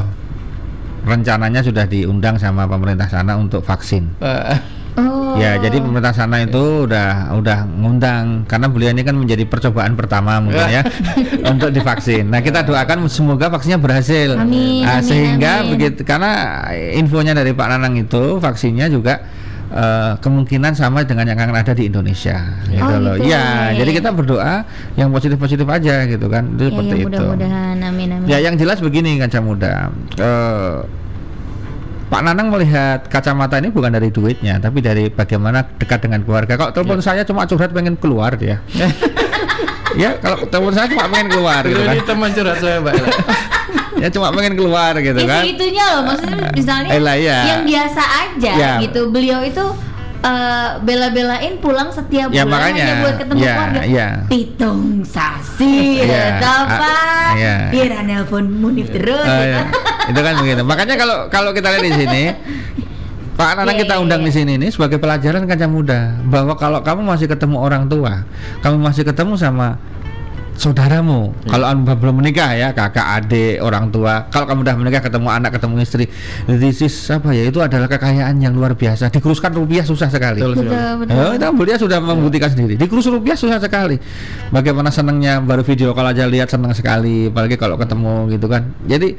rencananya 1.08 1.64
sudah 1.64 1.88
diundang 1.88 2.36
sama 2.36 2.68
pemerintah 2.68 3.08
sana 3.08 3.34
untuk 3.34 3.64
vaksin. 3.64 4.12
Wah, 4.20 4.60
Oh. 4.98 5.38
Ya, 5.38 5.54
jadi 5.62 5.78
pemerintah 5.78 6.10
sana 6.10 6.42
itu 6.42 6.58
udah 6.82 7.30
udah 7.38 7.70
ngundang 7.70 8.42
karena 8.50 8.66
beliau 8.66 8.90
ini 8.90 9.06
kan 9.06 9.14
menjadi 9.14 9.46
percobaan 9.46 9.94
pertama 9.94 10.42
mungkin 10.42 10.66
ya 10.66 10.82
untuk 11.54 11.70
divaksin. 11.70 12.26
Nah, 12.26 12.42
kita 12.42 12.66
doakan 12.66 13.06
semoga 13.06 13.46
vaksinnya 13.46 13.78
berhasil. 13.78 14.34
Amin, 14.34 14.82
Nah, 14.82 14.98
amin, 14.98 15.06
sehingga 15.06 15.62
amin. 15.62 15.70
begitu 15.70 16.02
karena 16.02 16.66
infonya 16.98 17.30
dari 17.30 17.54
Pak 17.54 17.66
Nanang 17.70 17.94
itu 17.94 18.42
vaksinnya 18.42 18.90
juga 18.90 19.22
eh, 19.70 20.12
kemungkinan 20.18 20.72
sama 20.72 21.02
dengan 21.02 21.24
yang 21.26 21.36
akan 21.36 21.56
ada 21.56 21.72
di 21.72 21.86
Indonesia 21.86 22.40
gitu 22.64 22.80
Oh, 22.82 22.98
loh. 22.98 23.14
gitu. 23.14 23.28
Ya, 23.28 23.68
Ya, 23.70 23.78
jadi 23.78 23.90
ya. 23.90 23.96
kita 24.00 24.10
berdoa 24.10 24.54
yang 24.94 25.08
positif-positif 25.08 25.64
aja 25.64 26.04
gitu 26.04 26.26
kan. 26.26 26.44
Itu 26.52 26.62
Ya, 26.62 26.68
seperti 26.70 26.88
ya 26.88 26.96
itu. 26.96 27.06
mudah-mudahan 27.06 27.76
amin 27.78 28.08
amin. 28.14 28.26
Ya 28.26 28.38
yang 28.38 28.54
jelas 28.54 28.78
begini 28.78 29.16
kaca 29.16 29.38
muda. 29.38 29.92
Eh, 30.14 30.76
Pak 32.08 32.24
Nanang 32.24 32.48
melihat 32.48 33.04
kacamata 33.04 33.60
ini 33.60 33.68
bukan 33.68 33.92
dari 33.92 34.08
duitnya, 34.08 34.56
tapi 34.56 34.80
dari 34.80 35.12
bagaimana 35.12 35.60
dekat 35.76 36.00
dengan 36.00 36.24
keluarga. 36.24 36.56
Kalau 36.56 36.72
telepon 36.72 37.04
saya 37.04 37.20
cuma 37.20 37.44
curhat 37.44 37.68
pengen 37.68 38.00
keluar 38.00 38.32
dia. 38.32 38.64
ya 40.00 40.16
kalau 40.16 40.40
telepon 40.48 40.72
saya 40.72 40.88
cuma 40.88 41.04
pengen 41.04 41.28
keluar 41.28 41.60
gitu 41.62 41.76
kan. 41.78 41.92
ini 41.92 42.02
teman 42.02 42.30
curhat 42.32 42.58
saya 42.58 42.80
mbak. 42.80 42.96
Ya 43.98 44.08
cuma 44.08 44.30
pengen 44.30 44.54
keluar 44.54 44.94
gitu 44.96 45.18
Ya 45.18 45.26
kan. 45.26 45.42
segitunya 45.42 45.84
loh 45.90 46.02
maksudnya 46.06 46.48
misalnya 46.50 46.90
Eh, 46.90 47.00
lah, 47.00 47.14
iya. 47.14 47.38
yang 47.46 47.62
biasa 47.64 48.02
aja 48.02 48.52
Ya. 48.54 48.72
gitu. 48.78 49.10
Beliau 49.10 49.42
itu 49.42 49.64
eh, 50.18 50.70
bela-belain 50.82 51.58
pulang 51.58 51.90
setiap 51.90 52.26
Ya, 52.30 52.42
bulan 52.42 52.50
makanya. 52.50 52.82
hanya 52.82 52.94
buat 53.00 53.16
ketemu 53.16 53.38
Ya, 53.38 53.54
keluarga. 53.54 53.80
ya. 53.86 54.08
Pitung 54.26 54.82
sasi, 55.06 56.02
Ya, 56.02 56.42
apa? 56.42 56.90
ah, 56.90 57.30
ya. 57.34 57.56
Ira 57.70 58.02
nelpon 58.02 58.46
Munif 58.48 58.90
terus. 58.90 59.22
Gitu. 59.22 59.46
ya. 59.46 59.62
Itu 60.10 60.20
kan 60.20 60.34
begitu. 60.38 60.62
Makanya 60.62 60.94
kalau 60.94 61.16
kalau 61.28 61.50
kita 61.52 61.70
lihat 61.70 61.84
di 61.84 61.92
sini 61.94 62.22
Pak 63.34 63.54
Nanang 63.54 63.78
Iya, 63.78 63.82
kita 63.86 63.94
iya, 63.94 64.02
undang 64.02 64.20
iya. 64.22 64.26
di 64.26 64.32
sini 64.34 64.52
ini 64.58 64.66
sebagai 64.66 64.98
pelajaran 64.98 65.46
kaca 65.46 65.70
muda 65.70 66.18
bahwa 66.26 66.58
kalau 66.58 66.82
kamu 66.82 67.06
masih 67.06 67.30
ketemu 67.30 67.56
orang 67.62 67.86
tua, 67.86 68.26
kamu 68.58 68.82
masih 68.82 69.06
ketemu 69.06 69.38
sama 69.38 69.78
saudaramu. 70.58 71.32
Kalau 71.46 71.66
anda 71.70 71.94
belum 71.94 72.20
menikah 72.20 72.50
ya, 72.52 72.68
kakak, 72.74 73.06
adik, 73.22 73.62
orang 73.62 73.94
tua. 73.94 74.26
Kalau 74.28 74.44
kamu 74.44 74.60
udah 74.66 74.76
menikah, 74.76 75.00
ketemu 75.00 75.28
anak, 75.30 75.50
ketemu 75.54 75.74
istri, 75.80 76.04
this 76.50 76.82
is 76.82 76.94
apa 77.08 77.30
ya? 77.30 77.46
Itu 77.46 77.62
adalah 77.62 77.86
kekayaan 77.86 78.42
yang 78.42 78.52
luar 78.58 78.74
biasa. 78.74 79.08
Dikuruskan 79.14 79.54
rupiah 79.54 79.86
susah 79.86 80.10
sekali. 80.10 80.42
Betul. 80.42 80.66
Betul, 80.66 80.92
betul. 81.06 81.14
Ya, 81.14 81.24
itu 81.38 81.46
beliau 81.54 81.78
sudah 81.78 81.98
membuktikan 82.02 82.50
sendiri. 82.50 82.74
Di 82.74 82.86
kursus 82.90 83.08
rupiah 83.08 83.38
susah 83.38 83.62
sekali. 83.62 83.96
Bagaimana 84.50 84.90
senangnya 84.90 85.38
baru 85.38 85.62
video 85.62 85.94
kalau 85.94 86.10
aja 86.10 86.26
lihat 86.26 86.50
senang 86.50 86.74
sekali, 86.74 87.30
apalagi 87.30 87.54
kalau 87.54 87.78
ketemu 87.78 88.28
gitu 88.34 88.46
kan. 88.50 88.74
Jadi 88.84 89.14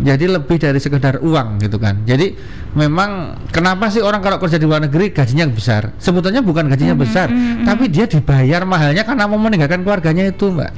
jadi 0.00 0.24
lebih 0.38 0.56
dari 0.58 0.78
sekedar 0.78 1.20
uang 1.22 1.62
gitu 1.62 1.76
kan. 1.78 2.02
Jadi 2.06 2.34
memang 2.74 3.38
kenapa 3.54 3.86
sih 3.90 4.02
orang 4.02 4.18
kalau 4.18 4.42
kerja 4.42 4.58
di 4.58 4.66
luar 4.66 4.82
negeri 4.82 5.14
gajinya 5.14 5.46
besar? 5.46 5.94
Sebetulnya 5.98 6.42
bukan 6.42 6.66
gajinya 6.66 6.98
besar, 6.98 7.30
tapi 7.62 7.86
dia 7.88 8.04
dibayar 8.10 8.66
mahalnya 8.66 9.06
karena 9.06 9.24
mau 9.30 9.38
meninggalkan 9.38 9.86
keluarganya 9.86 10.28
itu, 10.28 10.50
Mbak. 10.50 10.70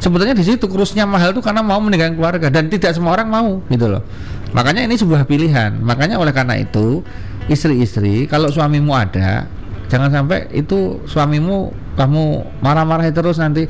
Sebetulnya 0.00 0.32
di 0.32 0.42
situ 0.42 0.64
kurusnya 0.64 1.04
mahal 1.04 1.30
tuh 1.30 1.44
karena 1.44 1.60
mau 1.60 1.76
meninggalkan 1.78 2.16
keluarga 2.16 2.48
dan 2.48 2.66
tidak 2.66 2.96
semua 2.96 3.14
orang 3.14 3.28
mau 3.28 3.48
gitu 3.68 3.86
loh. 3.86 4.02
Makanya 4.50 4.88
ini 4.88 4.96
sebuah 4.96 5.28
pilihan. 5.28 5.76
Makanya 5.78 6.16
oleh 6.16 6.32
karena 6.32 6.56
itu 6.56 7.04
istri-istri 7.46 8.24
kalau 8.24 8.48
suamimu 8.48 8.94
ada 8.94 9.44
jangan 9.90 10.06
sampai 10.06 10.46
itu 10.54 11.02
suamimu 11.02 11.74
kamu 11.98 12.24
marah-marahi 12.62 13.10
terus 13.10 13.42
nanti 13.42 13.66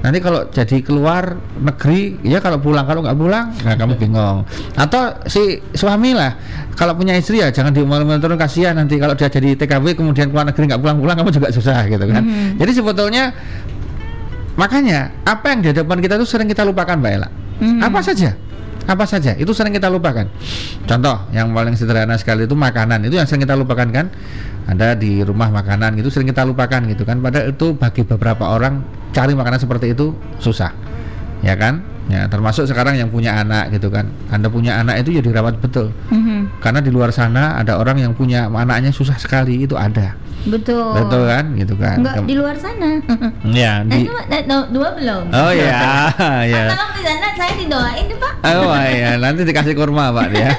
nanti 0.00 0.22
kalau 0.22 0.46
jadi 0.46 0.78
keluar 0.86 1.34
negeri 1.58 2.14
ya 2.22 2.38
kalau 2.38 2.62
pulang 2.62 2.86
kalau 2.86 3.02
nggak 3.02 3.18
pulang 3.18 3.50
nah 3.66 3.74
kamu 3.74 3.98
bingung 3.98 4.46
atau 4.78 5.02
si 5.26 5.58
suami 5.74 6.14
lah 6.14 6.38
kalau 6.78 6.94
punya 6.94 7.18
istri 7.18 7.42
ya 7.42 7.50
jangan 7.50 7.74
diumur-umur 7.74 8.22
terus 8.22 8.38
kasihan 8.38 8.78
nanti 8.78 9.02
kalau 9.02 9.18
dia 9.18 9.26
jadi 9.26 9.58
TKW 9.58 9.98
kemudian 9.98 10.30
keluar 10.30 10.46
negeri 10.46 10.70
nggak 10.70 10.78
pulang-pulang 10.78 11.16
kamu 11.18 11.30
juga 11.34 11.48
susah 11.50 11.90
gitu 11.90 12.06
kan 12.06 12.22
Mhm. 12.22 12.62
jadi 12.62 12.70
sebetulnya 12.70 13.24
makanya 14.54 15.10
apa 15.26 15.54
yang 15.54 15.60
di 15.64 15.68
hadapan 15.74 15.98
kita 15.98 16.14
itu 16.18 16.26
sering 16.26 16.48
kita 16.50 16.62
lupakan 16.62 16.96
mbak 16.98 17.12
Ella. 17.12 17.28
Mhm. 17.62 17.80
apa 17.82 18.00
saja. 18.02 18.34
Apa 18.84 19.08
saja. 19.08 19.32
Itu 19.40 19.56
sering 19.56 19.72
kita 19.72 19.88
lupakan. 19.88 20.28
Contoh 20.84 21.16
yang 21.32 21.48
paling 21.56 21.72
sederhana 21.72 22.20
sekali 22.20 22.44
itu 22.44 22.52
makanan. 22.52 23.00
Itu 23.08 23.16
yang 23.16 23.24
sering 23.24 23.40
kita 23.48 23.56
lupakan 23.56 23.88
kan? 23.88 24.12
Ada 24.68 24.96
di 24.96 25.24
rumah 25.24 25.48
makanan 25.48 25.96
itu 25.96 26.12
sering 26.12 26.28
kita 26.28 26.44
lupakan 26.44 26.84
gitu 26.92 27.08
kan? 27.08 27.20
Padahal 27.24 27.52
itu 27.56 27.72
bagi 27.72 28.04
beberapa 28.04 28.44
orang 28.52 28.84
cari 29.16 29.32
makanan 29.32 29.56
seperti 29.56 29.96
itu 29.96 30.12
susah. 30.36 30.72
Ya 31.40 31.56
kan? 31.56 31.80
Ya 32.12 32.28
termasuk 32.28 32.68
sekarang 32.68 33.00
yang 33.00 33.08
punya 33.08 33.40
anak 33.40 33.72
gitu 33.72 33.88
kan? 33.88 34.12
Anda 34.28 34.52
punya 34.52 34.76
anak 34.76 35.00
itu 35.00 35.16
ya 35.16 35.22
dirawat 35.24 35.64
betul. 35.64 35.88
Mhm. 36.12 36.33
Karena 36.62 36.80
di 36.82 36.90
luar 36.90 37.10
sana 37.10 37.58
ada 37.58 37.76
orang 37.78 38.02
yang 38.02 38.12
punya 38.12 38.46
anaknya 38.50 38.90
susah 38.94 39.16
sekali 39.18 39.64
itu 39.66 39.74
ada 39.74 40.14
Betul. 40.44 40.92
betul 40.92 41.24
kan 41.24 41.44
gitu 41.56 41.74
kan 41.80 41.96
Enggak 42.04 42.28
di 42.28 42.34
luar 42.36 42.56
sana. 42.60 43.00
ya 43.64 43.80
di 43.80 44.04
nah, 44.04 44.42
no- 44.44 44.68
dua 44.68 44.92
belum. 44.92 45.32
oh 45.32 45.52
ya 45.60 46.12
ya 46.44 46.64
Tolong 46.68 46.90
di 46.92 47.02
sana 47.02 47.28
saya 47.34 47.52
didoain 47.56 48.04
deh, 48.06 48.18
Pak. 48.20 48.32
Oh 48.44 48.76
iya, 48.76 49.16
nanti 49.16 49.42
dikasih 49.42 49.72
kurma 49.72 50.12
pak 50.12 50.26
dia. 50.30 50.52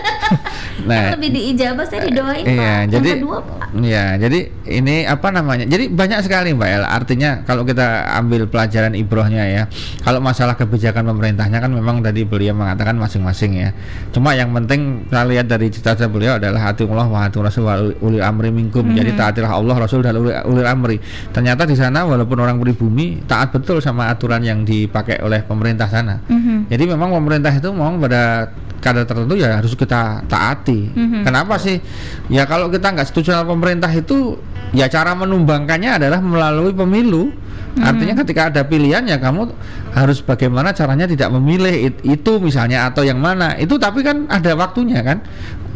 Nah, 0.85 1.17
lebih 1.17 1.29
diijabah 1.33 1.85
saya 1.89 2.05
didoain 2.05 2.45
Iya, 2.45 2.85
Pak. 2.85 2.93
jadi 2.93 3.09
kedua 3.17 3.37
Pak. 3.41 3.57
Iya, 3.75 4.05
jadi 4.21 4.39
ini 4.69 4.95
apa 5.03 5.27
namanya? 5.33 5.65
Jadi 5.67 5.91
banyak 5.91 6.19
sekali 6.23 6.53
Mbak 6.55 6.69
El. 6.69 6.83
Artinya 6.85 7.29
kalau 7.43 7.65
kita 7.67 8.07
ambil 8.15 8.47
pelajaran 8.47 8.93
ibrohnya 8.95 9.43
ya, 9.49 9.63
kalau 10.05 10.21
masalah 10.21 10.55
kebijakan 10.55 11.09
pemerintahnya 11.11 11.59
kan 11.59 11.71
memang 11.73 11.99
tadi 12.05 12.23
beliau 12.23 12.55
mengatakan 12.55 12.95
masing-masing 12.95 13.51
ya. 13.57 13.69
Cuma 14.13 14.31
yang 14.37 14.53
penting 14.53 15.09
kita 15.09 15.21
lihat 15.25 15.45
dari 15.49 15.67
cita-cita 15.73 16.07
beliau 16.07 16.37
adalah 16.39 16.71
hati 16.71 16.87
Allah 16.87 17.07
wa 17.09 17.19
hati 17.25 17.37
Rasul 17.41 17.67
wa 17.67 17.75
uli 17.81 18.21
amri 18.23 18.53
minkum. 18.53 18.85
Jadi 18.95 19.11
taatilah 19.17 19.51
Allah, 19.51 19.75
Rasul 19.75 20.05
dan 20.05 20.15
uli, 20.15 20.31
uli 20.47 20.63
amri. 20.63 20.97
Ternyata 21.33 21.67
di 21.67 21.75
sana 21.75 22.05
walaupun 22.07 22.37
orang 22.39 22.61
pribumi 22.61 23.19
taat 23.25 23.51
betul 23.51 23.81
sama 23.83 24.07
aturan 24.07 24.39
yang 24.45 24.63
dipakai 24.63 25.19
oleh 25.19 25.43
pemerintah 25.43 25.89
sana. 25.89 26.21
Mhm. 26.29 26.71
Jadi 26.71 26.83
memang 26.87 27.11
pemerintah 27.11 27.51
itu 27.51 27.69
memang 27.73 27.99
pada 27.99 28.49
kadar 28.85 29.09
tertentu 29.09 29.33
ya 29.33 29.57
harus 29.57 29.73
kita 29.73 30.21
taati. 30.29 30.93
Mhm. 30.93 31.25
Kenapa 31.25 31.57
sih? 31.57 31.81
Ya 32.29 32.45
kalau 32.45 32.69
kita 32.69 32.93
nggak 32.93 33.09
setuju 33.09 33.33
sama 33.33 33.57
pemerintah 33.57 33.89
itu, 33.89 34.37
ya 34.71 34.85
cara 34.85 35.17
menumbangkannya 35.17 35.97
adalah 35.97 36.21
melalui 36.21 36.69
pemilu. 36.69 37.33
Artinya 37.75 38.15
ketika 38.23 38.47
ada 38.47 38.63
pilihan 38.63 39.03
ya 39.03 39.19
kamu 39.19 39.51
harus 39.91 40.23
bagaimana 40.23 40.71
caranya 40.71 41.03
tidak 41.03 41.27
memilih 41.27 41.91
it- 41.91 42.03
itu 42.07 42.39
misalnya 42.39 42.87
atau 42.87 43.03
yang 43.03 43.19
mana. 43.19 43.57
Itu 43.59 43.75
tapi 43.75 43.99
kan 43.99 44.29
ada 44.31 44.55
waktunya 44.55 45.03
kan. 45.03 45.19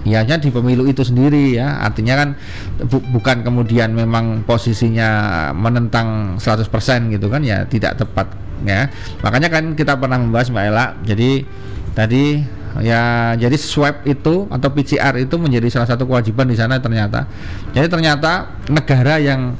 Ya 0.07 0.23
hanya 0.23 0.39
di 0.39 0.47
pemilu 0.47 0.87
itu 0.87 1.03
sendiri 1.03 1.59
ya. 1.59 1.83
Artinya 1.83 2.15
kan 2.15 2.29
bu- 2.87 3.03
bukan 3.11 3.43
kemudian 3.43 3.91
memang 3.91 4.47
posisinya 4.47 5.09
menentang 5.51 6.39
100% 6.39 7.11
gitu 7.11 7.27
kan 7.27 7.43
ya 7.43 7.67
tidak 7.67 7.99
tepat 7.99 8.31
ya. 8.63 8.87
Makanya 9.19 9.51
kan 9.51 9.75
kita 9.75 9.99
pernah 9.99 10.23
membahas 10.23 10.55
Mbak 10.55 10.63
Ella. 10.71 10.85
Jadi 11.03 11.43
tadi 11.91 12.23
ya 12.77 13.33
jadi 13.33 13.57
swab 13.57 14.05
itu 14.05 14.45
atau 14.47 14.69
PCR 14.69 15.17
itu 15.17 15.35
menjadi 15.41 15.67
salah 15.73 15.89
satu 15.89 16.05
kewajiban 16.05 16.45
di 16.45 16.55
sana 16.55 16.77
ternyata. 16.77 17.25
Jadi 17.73 17.89
ternyata 17.89 18.61
negara 18.69 19.17
yang 19.17 19.57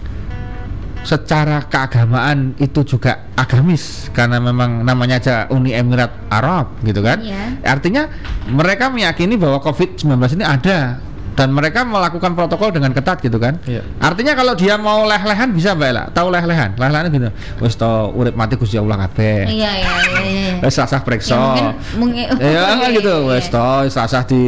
secara 1.03 1.63
keagamaan 1.65 2.59
itu 2.59 2.83
juga 2.83 3.31
agamis 3.39 4.11
karena 4.11 4.37
memang 4.37 4.83
namanya 4.83 5.15
aja 5.17 5.35
Uni 5.49 5.71
Emirat 5.71 6.11
Arab 6.27 6.75
gitu 6.83 6.99
kan. 6.99 7.23
Iya. 7.23 7.63
Artinya 7.63 8.11
mereka 8.51 8.91
meyakini 8.91 9.39
bahwa 9.39 9.63
COVID-19 9.63 10.05
ini 10.37 10.45
ada 10.45 10.99
dan 11.39 11.55
mereka 11.55 11.87
melakukan 11.87 12.35
protokol 12.35 12.75
dengan 12.75 12.91
ketat 12.91 13.23
gitu 13.23 13.39
kan. 13.39 13.55
Iya. 13.63 13.79
Artinya 14.03 14.35
kalau 14.35 14.59
dia 14.59 14.75
mau 14.75 15.07
leh-lehan 15.07 15.55
bisa 15.55 15.71
Mbak 15.71 15.87
Ella. 15.87 16.03
Tahu 16.11 16.27
leh-lehan? 16.35 16.75
Leh-lehan 16.75 17.07
gitu. 17.07 17.31
Wis 17.63 17.79
to 17.79 18.11
urip 18.11 18.35
mati 18.35 18.59
Gusti 18.59 18.75
Allah 18.75 19.07
kabeh. 19.07 19.47
Iya 19.47 19.71
iya 19.79 19.91
iya. 20.03 20.19
iya. 20.19 20.53
Wis 20.59 20.75
sah-sah 20.75 20.99
Ya, 20.99 21.05
preksa. 21.07 21.39
mungkin 21.39 21.65
mungkin 21.95 22.25
Ya 22.59 22.75
gitu, 22.99 23.15
iya, 23.23 23.29
wes 23.39 23.47
iya. 23.47 23.55
to 23.55 23.67
sah-sah 23.87 24.27
di 24.27 24.41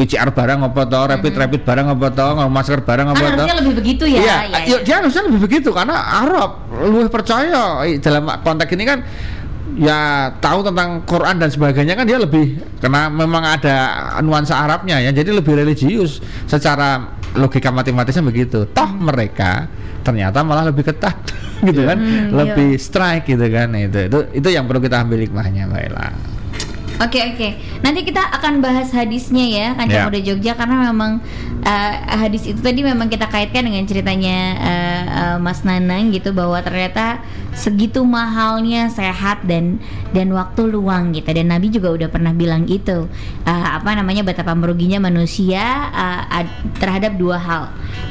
PCR 0.00 0.32
barang 0.32 0.72
apa 0.72 0.82
to, 0.88 1.00
rapid 1.04 1.34
rapid 1.36 1.60
barang 1.68 1.86
apa 1.92 2.06
to, 2.08 2.26
ngomong 2.40 2.54
masker 2.56 2.80
barang 2.80 3.06
apa 3.12 3.20
Kan 3.20 3.28
to. 3.28 3.44
harusnya 3.44 3.56
lebih 3.60 3.74
begitu 3.76 4.04
ya. 4.08 4.20
Iya, 4.24 4.36
ya, 4.48 4.58
ya, 4.64 4.76
dia 4.80 4.94
harusnya 5.04 5.22
lebih 5.28 5.40
begitu 5.44 5.68
karena 5.68 6.00
Arab 6.00 6.64
lebih 6.72 7.12
percaya 7.12 7.84
dalam 8.00 8.24
konteks 8.40 8.72
ini 8.72 8.84
kan 8.88 8.98
ya 9.78 10.32
tahu 10.40 10.66
tentang 10.66 11.04
Quran 11.08 11.40
dan 11.40 11.48
sebagainya 11.48 11.94
kan 11.96 12.04
dia 12.04 12.20
lebih 12.20 12.60
karena 12.82 13.08
memang 13.08 13.42
ada 13.44 13.76
nuansa 14.20 14.58
Arabnya 14.58 15.00
ya 15.00 15.10
jadi 15.12 15.32
lebih 15.32 15.56
religius. 15.56 16.20
Secara 16.44 17.20
logika 17.38 17.72
matematisnya 17.72 18.24
begitu. 18.24 18.68
Toh 18.68 18.90
mereka 18.92 19.68
ternyata 20.02 20.42
malah 20.42 20.68
lebih 20.68 20.84
ketat 20.84 21.16
gitu 21.68 21.86
kan? 21.86 21.96
Hmm, 21.96 22.34
lebih 22.34 22.76
strike 22.76 23.30
gitu 23.30 23.46
kan 23.48 23.72
itu. 23.78 24.10
Itu 24.10 24.18
itu 24.34 24.48
yang 24.52 24.68
perlu 24.68 24.82
kita 24.82 25.00
ambil 25.04 25.24
hikmahnya 25.24 25.70
Mbak 25.70 25.82
Ella 25.88 26.08
Oke 27.02 27.18
oke. 27.34 27.48
Nanti 27.82 28.06
kita 28.06 28.22
akan 28.30 28.62
bahas 28.62 28.94
hadisnya 28.94 29.44
ya, 29.50 29.66
Kanca 29.74 29.94
Ya. 29.94 30.06
Muda 30.06 30.20
Jogja 30.22 30.52
karena 30.54 30.86
memang 30.88 31.18
eh, 31.66 31.94
hadis 32.14 32.46
itu 32.46 32.62
tadi 32.62 32.86
memang 32.86 33.10
kita 33.10 33.26
kaitkan 33.26 33.66
dengan 33.66 33.82
ceritanya 33.84 34.38
eh, 34.62 35.02
eh, 35.10 35.36
Mas 35.42 35.66
Nanang 35.66 36.14
gitu 36.14 36.30
bahwa 36.30 36.62
ternyata 36.62 37.18
segitu 37.52 38.00
mahalnya 38.00 38.88
sehat 38.88 39.44
dan 39.44 39.76
dan 40.16 40.32
waktu 40.32 40.72
luang 40.72 41.12
gitu 41.12 41.28
dan 41.28 41.52
Nabi 41.52 41.68
juga 41.68 41.92
udah 41.92 42.08
pernah 42.08 42.32
bilang 42.32 42.64
gitu 42.64 43.10
Eh, 43.42 43.50
apa 43.74 43.90
namanya 43.98 44.22
betapa 44.22 44.54
meruginya 44.54 45.02
manusia 45.02 45.90
ad- 46.30 46.54
terhadap 46.78 47.18
dua 47.18 47.36
hal 47.42 47.62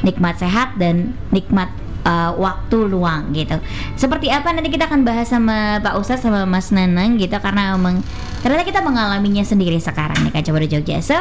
nikmat 0.03 0.36
sehat 0.36 0.75
dan 0.75 1.15
nikmat 1.31 1.71
uh, 2.05 2.31
waktu 2.38 2.77
luang 2.89 3.34
gitu. 3.34 3.58
Seperti 3.98 4.29
apa 4.34 4.53
nanti 4.53 4.70
kita 4.74 4.89
akan 4.89 5.05
bahas 5.05 5.29
sama 5.29 5.81
Pak 5.81 5.98
Ustadz 5.98 6.25
sama 6.25 6.46
Mas 6.46 6.74
Nanang 6.74 7.17
gitu 7.17 7.36
karena 7.38 7.75
emang 7.75 8.01
ternyata 8.42 8.66
kita 8.66 8.81
mengalaminya 8.81 9.46
sendiri 9.46 9.77
sekarang 9.77 10.18
nih 10.27 10.33
Kaca 10.33 10.50
Muda 10.53 10.68
Jogja. 10.68 10.98
So 11.01 11.18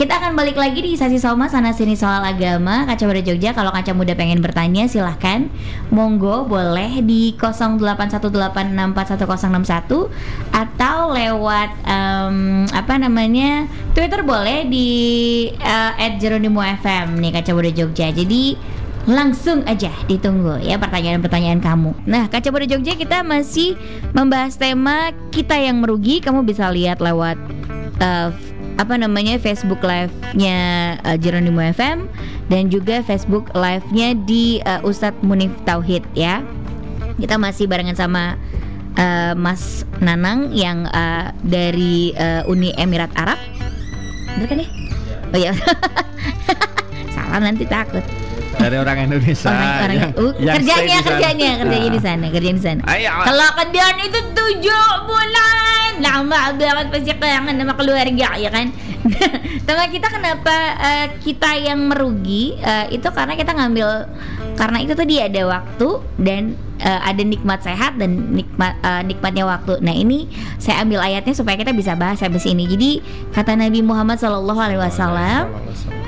kita 0.00 0.16
akan 0.16 0.32
balik 0.32 0.56
lagi 0.56 0.80
di 0.80 0.96
sesi 0.96 1.20
Soma 1.20 1.52
sana 1.52 1.76
sini 1.76 1.92
soal 1.92 2.24
agama 2.24 2.88
Kaca 2.88 3.04
Muda 3.04 3.20
Jogja. 3.20 3.52
Kalau 3.52 3.68
Kaca 3.68 3.92
Muda 3.92 4.16
pengen 4.16 4.40
bertanya 4.40 4.88
silahkan 4.88 5.52
monggo 5.92 6.48
boleh 6.48 7.04
di 7.04 7.36
0818641061 7.36 10.08
atau 10.56 10.96
lewat 11.12 11.70
em, 11.84 12.64
apa 12.72 12.96
namanya 12.96 13.68
Twitter 13.92 14.24
boleh 14.24 14.64
di 14.72 14.88
uh, 15.60 15.92
@jeronimo_fm 16.16 17.20
nih 17.20 17.36
Kaca 17.36 17.52
Muda 17.52 17.68
Jogja. 17.68 18.08
Jadi 18.08 18.56
langsung 19.08 19.64
aja 19.64 19.88
ditunggu 20.04 20.60
ya 20.60 20.76
pertanyaan-pertanyaan 20.76 21.60
kamu. 21.62 21.90
Nah, 22.04 22.28
Kaca 22.28 22.52
Muda 22.52 22.66
Jogja 22.68 22.92
kita 22.98 23.24
masih 23.24 23.78
membahas 24.12 24.60
tema 24.60 25.14
kita 25.32 25.56
yang 25.56 25.80
merugi. 25.80 26.20
Kamu 26.20 26.44
bisa 26.44 26.68
lihat 26.68 27.00
lewat 27.00 27.40
uh, 28.02 28.28
apa 28.76 28.94
namanya 28.96 29.40
Facebook 29.40 29.80
Live-nya 29.80 30.58
uh, 31.04 31.16
Jeronimo 31.16 31.60
FM 31.60 32.08
dan 32.52 32.68
juga 32.68 33.00
Facebook 33.04 33.48
Live-nya 33.56 34.16
di 34.28 34.60
uh, 34.64 34.84
Ustadz 34.84 35.24
Munif 35.24 35.52
Tauhid 35.64 36.04
ya. 36.12 36.44
Kita 37.16 37.36
masih 37.36 37.68
barengan 37.68 37.96
sama 37.96 38.36
uh, 38.96 39.32
Mas 39.36 39.84
Nanang 40.00 40.52
yang 40.52 40.88
uh, 40.88 41.32
dari 41.44 42.12
uh, 42.16 42.44
Uni 42.48 42.72
Emirat 42.76 43.12
Arab. 43.16 43.40
Bener 44.36 44.48
kan 44.48 44.60
ya? 44.60 44.68
Oh 45.30 45.38
iya. 45.38 45.52
Salah 47.14 47.40
nanti 47.40 47.68
takut 47.68 48.02
dari 48.60 48.76
orang 48.76 48.96
Indonesia 49.00 49.48
orang-orang 49.48 49.96
yang, 49.96 50.12
uh, 50.14 50.32
yang 50.36 50.54
stay 50.54 50.56
kerjanya 50.60 50.84
di 50.84 50.92
sana. 50.92 51.08
kerjanya 51.08 51.50
kerjanya 51.58 51.88
di 51.88 51.96
Ah. 51.96 52.02
sana 52.02 52.26
kerjanya 52.28 52.56
di 52.56 52.64
sana. 52.64 52.82
Kalau 53.24 53.48
kerjaan 53.56 53.96
itu 54.00 54.18
tujuh 54.30 54.86
bulan. 55.04 55.92
Lama 56.00 56.38
banget 56.56 56.86
pasti 56.88 57.12
kangen 57.12 57.56
sama 57.56 57.74
keluarga 57.76 58.28
ya 58.34 58.48
kan? 58.48 58.72
Sama 59.64 59.84
kita 59.88 60.08
kenapa 60.08 60.56
eh, 60.76 61.06
kita 61.20 61.56
yang 61.56 61.88
merugi 61.88 62.56
eh, 62.56 62.88
itu 62.90 63.08
karena 63.08 63.32
kita 63.32 63.52
ngambil 63.52 63.88
karena 64.56 64.78
itu 64.82 64.92
tadi 64.96 65.20
ada 65.20 65.42
waktu 65.46 65.88
dan 66.20 66.56
eh, 66.80 67.00
ada 67.04 67.22
nikmat 67.22 67.60
sehat 67.62 67.96
dan 68.00 68.34
nikmat 68.34 68.76
eh, 68.80 69.02
nikmatnya 69.06 69.44
waktu. 69.46 69.78
Nah 69.82 69.94
ini 69.94 70.30
saya 70.56 70.82
ambil 70.84 71.00
ayatnya 71.02 71.34
supaya 71.36 71.56
kita 71.60 71.72
bisa 71.74 71.94
bahas 71.94 72.20
habis 72.20 72.44
ini. 72.48 72.66
Jadi 72.66 72.90
kata 73.34 73.56
Nabi 73.56 73.80
Muhammad 73.84 74.18
SAW 74.18 74.56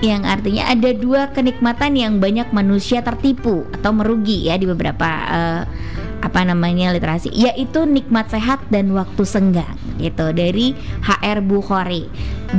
yang 0.02 0.26
artinya 0.26 0.66
ada 0.66 0.90
dua 0.90 1.30
kenikmatan 1.30 1.94
yang 1.94 2.18
banyak 2.18 2.50
manusia 2.50 3.06
tertipu 3.06 3.62
atau 3.70 3.94
merugi 3.94 4.50
ya 4.50 4.58
di 4.58 4.66
beberapa 4.66 5.08
eh, 5.30 5.62
apa 6.22 6.46
namanya 6.46 6.94
literasi 6.94 7.34
yaitu 7.34 7.82
nikmat 7.82 8.30
sehat 8.30 8.62
dan 8.70 8.94
waktu 8.94 9.26
senggang 9.26 9.74
gitu 9.98 10.30
dari 10.30 10.78
HR 11.02 11.42
Bukhari. 11.42 12.06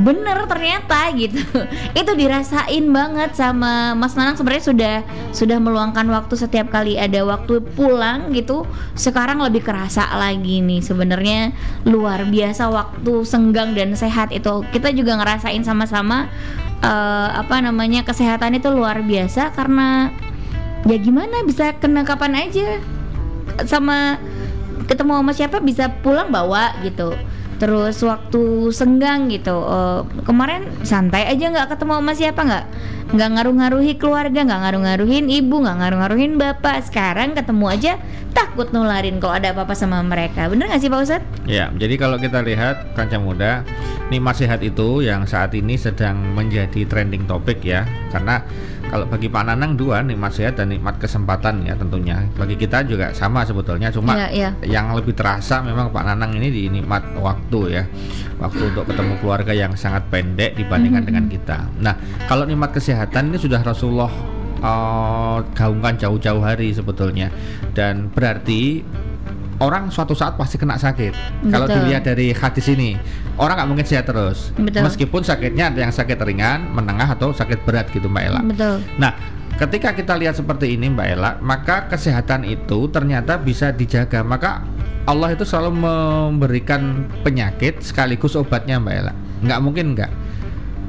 Bener 0.04 0.44
ternyata 0.44 1.08
gitu. 1.16 1.40
Itu 2.00 2.12
dirasain 2.12 2.84
banget 2.92 3.32
sama 3.32 3.96
Mas 3.96 4.12
Nanang. 4.14 4.36
Sebenarnya 4.36 4.64
sudah 4.68 4.96
sudah 5.32 5.58
meluangkan 5.58 6.04
waktu 6.12 6.34
setiap 6.36 6.68
kali 6.68 7.00
ada 7.00 7.24
waktu 7.24 7.64
pulang 7.74 8.36
gitu. 8.36 8.68
Sekarang 8.92 9.40
lebih 9.40 9.64
kerasa 9.64 10.04
lagi 10.12 10.60
nih 10.60 10.84
sebenarnya 10.84 11.56
luar 11.88 12.28
biasa 12.28 12.68
waktu 12.68 13.24
senggang 13.24 13.72
dan 13.72 13.96
sehat 13.96 14.28
itu. 14.30 14.60
Kita 14.68 14.92
juga 14.92 15.16
ngerasain 15.16 15.64
sama-sama 15.64 16.28
eh, 16.84 17.28
apa 17.32 17.64
namanya 17.64 18.04
kesehatan 18.04 18.60
itu 18.60 18.68
luar 18.68 19.00
biasa 19.00 19.56
karena 19.56 20.12
ya 20.84 20.96
gimana 21.00 21.40
bisa 21.48 21.72
kena 21.80 22.04
kapan 22.04 22.44
aja 22.44 22.76
sama 23.64 24.18
ketemu 24.90 25.22
sama 25.22 25.32
siapa 25.32 25.56
bisa 25.62 25.88
pulang 26.02 26.28
bawa 26.28 26.74
gitu. 26.82 27.14
Terus 27.54 28.02
waktu 28.02 28.74
senggang 28.74 29.30
gitu 29.30 29.54
eh, 29.54 30.00
kemarin 30.26 30.66
santai 30.82 31.30
aja 31.30 31.54
nggak 31.54 31.78
ketemu 31.78 31.92
sama 32.02 32.12
siapa 32.12 32.40
nggak 32.42 32.64
nggak 33.14 33.30
ngaruh-ngaruhi 33.30 33.94
keluarga 33.94 34.42
nggak 34.42 34.60
ngaruh-ngaruhin 34.66 35.30
ibu 35.30 35.62
nggak 35.62 35.76
ngaruh-ngaruhin 35.78 36.34
bapak. 36.34 36.82
Sekarang 36.82 37.32
ketemu 37.38 37.66
aja 37.70 37.92
takut 38.34 38.74
nularin 38.74 39.22
kalau 39.22 39.38
ada 39.38 39.54
apa-apa 39.54 39.78
sama 39.78 40.02
mereka. 40.02 40.50
Bener 40.50 40.66
nggak 40.66 40.82
sih 40.82 40.90
pak 40.90 41.00
Ustadz? 41.06 41.46
Ya, 41.46 41.70
jadi 41.78 41.94
kalau 41.94 42.18
kita 42.18 42.42
lihat 42.42 42.98
kancah 42.98 43.22
muda, 43.22 43.62
nikmat 44.10 44.34
sehat 44.34 44.58
itu 44.66 45.06
yang 45.06 45.22
saat 45.22 45.54
ini 45.54 45.78
sedang 45.78 46.18
menjadi 46.34 46.82
trending 46.90 47.30
topik 47.30 47.62
ya, 47.62 47.86
karena 48.10 48.42
Kalau 48.94 49.10
bagi 49.10 49.26
Pak 49.26 49.42
Nanang 49.50 49.74
dua 49.74 50.06
nikmat 50.06 50.30
sehat 50.30 50.54
dan 50.54 50.70
nikmat 50.70 51.02
kesempatan 51.02 51.66
ya 51.66 51.74
tentunya. 51.74 52.22
Bagi 52.38 52.54
kita 52.54 52.86
juga 52.86 53.10
sama 53.10 53.42
sebetulnya 53.42 53.90
cuma 53.90 54.14
Iya, 54.14 54.30
iya. 54.30 54.50
yang 54.62 54.94
lebih 54.94 55.18
terasa 55.18 55.58
memang 55.66 55.90
Pak 55.90 56.06
Nanang 56.06 56.30
ini 56.38 56.46
di 56.46 56.70
nikmat 56.70 57.02
waktu 57.18 57.74
ya. 57.74 57.82
Waktu 58.38 58.70
untuk 58.70 58.86
ketemu 58.86 59.18
keluarga 59.18 59.50
yang 59.50 59.74
sangat 59.74 60.06
pendek 60.14 60.54
dibandingkan 60.54 61.02
Mhm. 61.02 61.08
dengan 61.10 61.24
kita. 61.26 61.58
Nah, 61.82 61.98
kalau 62.30 62.46
nikmat 62.46 62.70
kesehatan 62.70 63.34
ini 63.34 63.38
sudah 63.42 63.66
Rasulullah 63.66 64.14
eh, 64.62 65.38
gaungkan 65.58 65.98
jauh-jauh 65.98 66.38
hari 66.40 66.70
sebetulnya 66.70 67.34
dan 67.74 68.08
berarti 68.08 68.80
orang 69.58 69.90
suatu 69.90 70.14
saat 70.14 70.38
pasti 70.38 70.54
kena 70.54 70.78
sakit. 70.78 71.12
Kalau 71.50 71.66
Betul. 71.66 71.82
dilihat 71.82 72.06
dari 72.06 72.30
hadis 72.30 72.70
ini, 72.70 72.94
orang 73.38 73.54
nggak 73.58 73.68
mungkin 73.70 73.86
sehat 73.86 74.06
terus. 74.06 74.54
Betul. 74.54 74.86
Meskipun 74.86 75.22
sakitnya 75.26 75.70
ada 75.70 75.80
yang 75.82 75.94
sakit 75.94 76.18
ringan, 76.22 76.70
menengah 76.70 77.14
atau 77.18 77.34
sakit 77.34 77.66
berat 77.66 77.90
gitu 77.90 78.06
Mbak 78.06 78.24
Ella. 78.30 78.40
Betul. 78.46 78.76
Nah, 78.98 79.12
ketika 79.58 79.94
kita 79.94 80.14
lihat 80.18 80.38
seperti 80.38 80.74
ini 80.78 80.90
Mbak 80.90 81.06
Ella, 81.18 81.30
maka 81.42 81.90
kesehatan 81.90 82.46
itu 82.46 82.86
ternyata 82.90 83.38
bisa 83.38 83.74
dijaga. 83.74 84.22
Maka 84.22 84.62
Allah 85.04 85.34
itu 85.34 85.42
selalu 85.42 85.72
memberikan 85.84 87.10
penyakit 87.26 87.82
sekaligus 87.82 88.38
obatnya 88.38 88.78
Mbak 88.78 88.94
Ella. 88.94 89.12
Nggak 89.42 89.60
mungkin 89.60 89.86
nggak. 89.98 90.12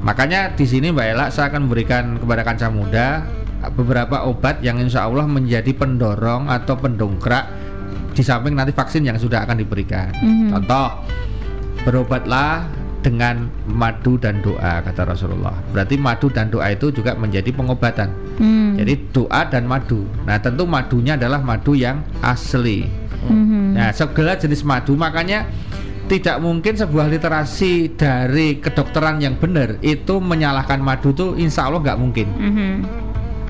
Makanya 0.06 0.54
di 0.54 0.66
sini 0.68 0.94
Mbak 0.94 1.06
Ella 1.06 1.26
saya 1.34 1.50
akan 1.50 1.66
memberikan 1.66 2.20
kepada 2.22 2.46
kanca 2.46 2.70
muda 2.70 3.26
beberapa 3.74 4.22
obat 4.28 4.62
yang 4.62 4.78
insya 4.78 5.08
Allah 5.08 5.26
menjadi 5.26 5.74
pendorong 5.74 6.46
atau 6.46 6.78
pendongkrak 6.78 7.50
di 8.16 8.22
samping 8.24 8.56
nanti 8.56 8.72
vaksin 8.72 9.04
yang 9.04 9.18
sudah 9.20 9.44
akan 9.44 9.60
diberikan. 9.60 10.08
Mhm. 10.16 10.48
Contoh, 10.54 10.88
berobatlah 11.86 12.66
dengan 13.06 13.46
madu 13.70 14.18
dan 14.18 14.42
doa 14.42 14.82
kata 14.82 15.06
Rasulullah. 15.06 15.54
Berarti 15.70 15.94
madu 15.94 16.26
dan 16.26 16.50
doa 16.50 16.74
itu 16.74 16.90
juga 16.90 17.14
menjadi 17.14 17.54
pengobatan. 17.54 18.10
Hmm. 18.42 18.74
Jadi 18.74 19.14
doa 19.14 19.46
dan 19.46 19.70
madu. 19.70 20.02
Nah, 20.26 20.42
tentu 20.42 20.66
madunya 20.66 21.14
adalah 21.14 21.38
madu 21.38 21.78
yang 21.78 22.02
asli. 22.18 22.90
Mhm. 23.30 23.78
Nah, 23.78 23.94
segala 23.94 24.34
jenis 24.34 24.66
madu 24.66 24.98
makanya 24.98 25.46
tidak 26.06 26.38
mungkin 26.38 26.74
sebuah 26.78 27.10
literasi 27.10 27.94
dari 27.98 28.62
kedokteran 28.62 29.18
yang 29.18 29.34
benar 29.38 29.78
itu 29.82 30.22
menyalahkan 30.22 30.78
madu 30.78 31.10
itu 31.10 31.34
insya 31.34 31.66
Allah 31.66 31.82
nggak 31.82 31.98
mungkin 31.98 32.26
Mhm. 32.30 32.74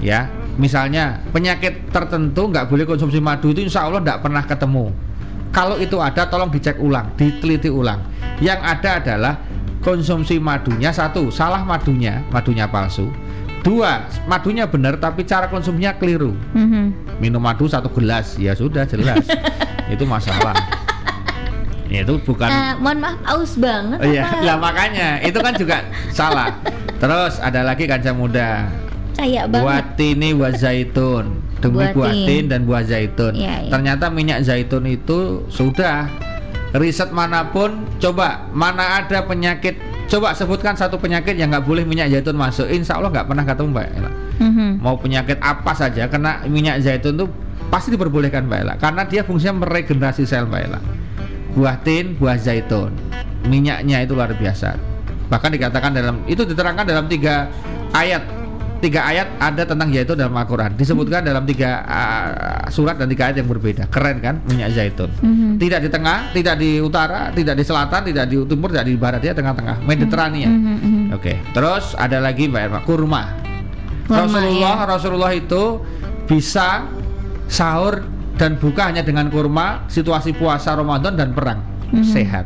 ya 0.00 0.24
misalnya 0.56 1.20
penyakit 1.36 1.92
tertentu 1.92 2.48
nggak 2.48 2.72
boleh 2.72 2.88
konsumsi 2.88 3.20
madu 3.20 3.52
itu 3.52 3.60
insya 3.60 3.84
Allah 3.84 4.00
nggak 4.00 4.24
pernah 4.24 4.40
ketemu 4.48 4.88
kalau 5.56 5.80
itu 5.80 5.96
ada 5.96 6.28
tolong 6.28 6.52
dicek 6.52 6.76
ulang 6.76 7.08
diteliti 7.16 7.72
ulang 7.72 8.04
yang 8.38 8.60
ada 8.60 9.00
adalah 9.00 9.40
konsumsi 9.80 10.36
madunya 10.36 10.92
satu 10.92 11.32
salah 11.32 11.64
madunya 11.64 12.20
madunya 12.28 12.68
palsu 12.68 13.08
dua 13.64 14.04
madunya 14.28 14.68
benar 14.68 15.00
tapi 15.00 15.24
cara 15.24 15.48
konsumsinya 15.48 15.96
keliru 15.96 16.36
Mhm. 16.52 17.16
minum 17.16 17.40
madu 17.40 17.64
satu 17.64 17.88
gelas 17.88 18.36
ya 18.36 18.52
sudah 18.52 18.84
jelas 18.84 19.24
itu 19.92 20.04
masalah 20.04 20.52
itu 21.86 22.18
bukan 22.20 22.50
Eh, 22.50 22.74
mohon 22.76 22.98
maaf 22.98 23.14
aus 23.24 23.54
banget. 23.54 24.02
Oh 24.02 24.04
iya, 24.04 24.26
lah 24.42 24.58
makanya 24.58 25.22
itu 25.22 25.38
kan 25.38 25.54
juga 25.54 25.86
salah. 26.10 26.50
Terus 26.98 27.38
ada 27.38 27.62
lagi 27.62 27.86
kaca 27.86 28.10
muda. 28.10 28.66
Kayak 29.14 29.54
banget. 29.54 29.62
Buatini 29.62 30.28
buah 30.34 30.50
zaitun. 30.52 31.45
Demi 31.56 31.88
Buatin. 31.88 31.96
buatin 31.96 32.44
dan 32.52 32.60
buah 32.68 32.84
zaitun. 32.84 33.32
Iya, 33.32 33.64
iya. 33.64 33.70
Ternyata 33.72 34.12
minyak 34.12 34.44
zaitun 34.44 34.84
itu 34.84 35.44
sudah. 35.48 36.08
Riset 36.76 37.08
mana 37.08 37.48
pun 37.48 37.88
coba 37.96 38.44
mana 38.52 39.00
ada 39.00 39.24
penyakit. 39.24 39.80
Coba 40.06 40.36
sebutkan 40.36 40.76
satu 40.76 41.00
penyakit 41.00 41.34
yang 41.34 41.48
nggak 41.48 41.64
boleh 41.64 41.82
minyak 41.88 42.12
zaitun 42.12 42.36
masuk. 42.36 42.68
Insya 42.68 43.00
Allah 43.00 43.08
nggak 43.08 43.26
pernah 43.26 43.44
ketemu 43.48 43.68
mbak 43.72 43.86
Ella. 43.96 44.12
Mhm. 44.36 44.84
mau 44.84 45.00
penyakit 45.00 45.40
apa 45.40 45.72
saja 45.72 46.12
kena 46.12 46.44
minyak 46.44 46.84
zaitun 46.84 47.16
tuh 47.16 47.24
pasti 47.72 47.88
diperbolehkan 47.96 48.44
mbak 48.44 48.58
Ella. 48.60 48.74
Karena 48.76 49.08
dia 49.08 49.24
fungsinya 49.24 49.64
meregenerasi 49.64 50.28
sel 50.28 50.44
mbak 50.44 50.60
Ella. 50.60 50.80
Buah 51.56 51.80
tin 51.80 52.20
buah 52.20 52.36
zaitun. 52.36 52.92
Minyaknya 53.48 54.04
itu 54.04 54.12
luar 54.12 54.36
biasa. 54.36 54.76
Bahkan 55.32 55.50
dikatakan 55.56 55.96
dalam 55.96 56.20
itu 56.28 56.44
diterangkan 56.44 56.84
dalam 56.84 57.08
tiga 57.08 57.48
ayat 57.96 58.22
tiga 58.76 59.08
ayat 59.08 59.40
ada 59.40 59.64
tentang 59.64 59.88
zaitun 59.88 60.16
dalam 60.16 60.36
Al-Quran 60.36 60.76
disebutkan 60.76 61.24
dalam 61.24 61.48
tiga 61.48 61.80
uh, 61.82 62.28
surat 62.68 63.00
dan 63.00 63.08
tiga 63.08 63.32
ayat 63.32 63.40
yang 63.40 63.48
berbeda 63.48 63.88
keren 63.88 64.20
kan 64.20 64.40
minyak 64.44 64.72
zaitun 64.72 65.08
Mhm. 65.20 65.56
tidak 65.56 65.80
di 65.80 65.88
tengah 65.88 66.18
tidak 66.30 66.54
di 66.60 66.78
utara 66.78 67.32
tidak 67.32 67.56
di 67.56 67.64
selatan 67.64 68.00
tidak 68.04 68.24
di 68.28 68.36
timur 68.44 68.68
tidak 68.68 68.86
di 68.86 68.94
barat 68.94 69.20
dia 69.24 69.32
tengah-tengah 69.32 69.80
Mediterania 69.82 70.48
Mhm, 70.48 70.76
mhm. 70.76 71.04
Oke, 71.14 71.38
terus 71.50 71.96
ada 71.96 72.18
lagi 72.18 72.44
Mbak 72.46 72.62
Irma, 72.66 72.80
kurma. 72.82 73.22
Kurma, 74.04 74.26
Rasulullah, 74.26 74.76
ya. 74.76 74.84
Rasulullah 74.86 75.32
itu 75.32 75.62
bisa 76.26 76.84
sahur 77.46 78.02
dan 78.36 78.60
buka 78.60 78.90
hanya 78.90 79.00
dengan 79.00 79.30
kurma, 79.30 79.86
situasi 79.88 80.34
puasa 80.34 80.76
Ramadan 80.76 81.16
dan 81.16 81.32
perang, 81.32 81.62
Mhm. 81.90 82.04
sehat. 82.04 82.44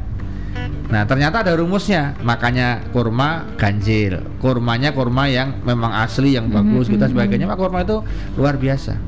Nah, 0.91 1.07
ternyata 1.07 1.47
ada 1.47 1.55
rumusnya, 1.55 2.19
makanya 2.27 2.83
kurma 2.91 3.47
ganjil. 3.55 4.19
Kurmanya 4.43 4.91
kurma 4.91 5.31
yang 5.31 5.63
memang 5.63 5.95
asli, 5.95 6.35
yang 6.35 6.51
bagus, 6.51 6.91
Mhm, 6.91 6.99
kita 6.99 7.07
mhm, 7.07 7.13
sebagainya. 7.15 7.47
Maka 7.47 7.61
kurma 7.63 7.87
itu 7.87 8.03
luar 8.35 8.59
biasa. 8.59 8.99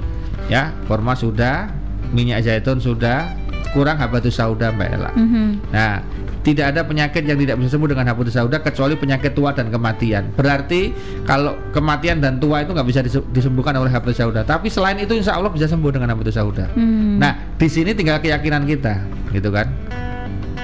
Ya, 0.46 0.70
kurma 0.86 1.18
sudah, 1.18 1.74
minyak 2.14 2.46
zaitun 2.46 2.78
sudah, 2.78 3.34
kurang 3.74 3.98
habatus 3.98 4.38
sauda 4.38 4.70
Mbak 4.70 4.88
Ella. 4.94 5.10
Mhm. 5.10 5.44
Nah, 5.74 6.06
tidak 6.42 6.74
ada 6.74 6.82
penyakit 6.86 7.22
yang 7.26 7.38
tidak 7.38 7.58
bisa 7.58 7.74
sembuh 7.74 7.90
dengan 7.90 8.06
habatus 8.10 8.34
sauda 8.34 8.62
kecuali 8.62 8.94
penyakit 8.94 9.34
tua 9.34 9.50
dan 9.50 9.70
kematian. 9.70 10.30
Berarti 10.38 10.90
kalau 11.22 11.54
kematian 11.70 12.18
dan 12.22 12.38
tua 12.38 12.62
itu 12.62 12.74
nggak 12.74 12.86
bisa 12.86 13.00
dise- 13.02 13.26
disembuhkan 13.30 13.74
oleh 13.74 13.90
habatus 13.90 14.18
sauda. 14.22 14.46
Tapi 14.46 14.70
selain 14.70 14.98
itu 14.98 15.14
insya 15.18 15.34
Allah 15.34 15.50
bisa 15.50 15.66
sembuh 15.66 15.90
dengan 15.90 16.14
habatus 16.14 16.34
sauda. 16.34 16.70
Hmm. 16.74 17.18
Nah, 17.18 17.58
di 17.58 17.66
sini 17.66 17.90
tinggal 17.90 18.22
keyakinan 18.22 18.66
kita, 18.66 19.02
gitu 19.34 19.50
kan? 19.50 19.66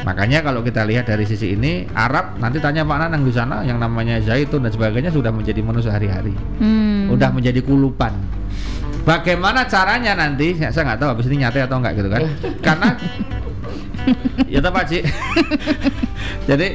Makanya 0.02 0.40
kalau 0.40 0.60
kita 0.60 0.82
lihat 0.82 1.04
dari 1.04 1.24
sisi 1.24 1.52
ini, 1.52 1.86
Arab 1.90 2.38
nanti 2.38 2.58
tanya 2.58 2.82
Pak 2.82 2.98
Nanang 2.98 3.22
di 3.22 3.32
sana 3.32 3.62
yang 3.62 3.76
namanya 3.76 4.18
zaitun 4.18 4.62
dan 4.62 4.70
sebagainya 4.70 5.10
sudah 5.10 5.28
menjadi 5.28 5.60
menu 5.60 5.80
sehari-hari, 5.80 6.32
Hmm. 6.58 7.10
udah 7.10 7.30
menjadi 7.30 7.60
kulupan. 7.60 8.14
Bagaimana 9.02 9.64
caranya 9.64 10.12
nanti? 10.12 10.52
Ya, 10.54 10.68
saya 10.68 10.84
nggak 10.84 11.00
tahu 11.00 11.08
habis 11.12 11.26
ini 11.26 11.40
nyate 11.40 11.64
atau 11.64 11.80
enggak 11.80 11.96
gitu 11.96 12.08
kan? 12.08 12.20
Karena 12.66 12.88
ya 14.46 14.60
toh, 14.60 14.70
Pak 14.70 14.84
Ci. 14.84 14.98
Jadi 16.48 16.66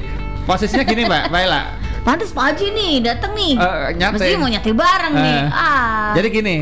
posisinya 0.43 0.83
gini 0.83 1.05
Mbak, 1.05 1.29
Mbak 1.29 1.41
Ella. 1.41 1.61
Pantes 2.03 2.35
Pak 2.35 2.43
Haji 2.51 2.67
nih 2.67 2.93
datang 2.99 3.31
nih. 3.31 3.55
Eh, 3.55 3.95
nyate. 3.95 4.19
Mesti 4.19 4.35
mau 4.35 4.51
nyate 4.51 4.71
bareng 4.75 5.13
nih. 5.15 5.39
Eh, 5.39 5.47
Ah. 5.49 6.11
Jadi 6.13 6.27
gini, 6.29 6.55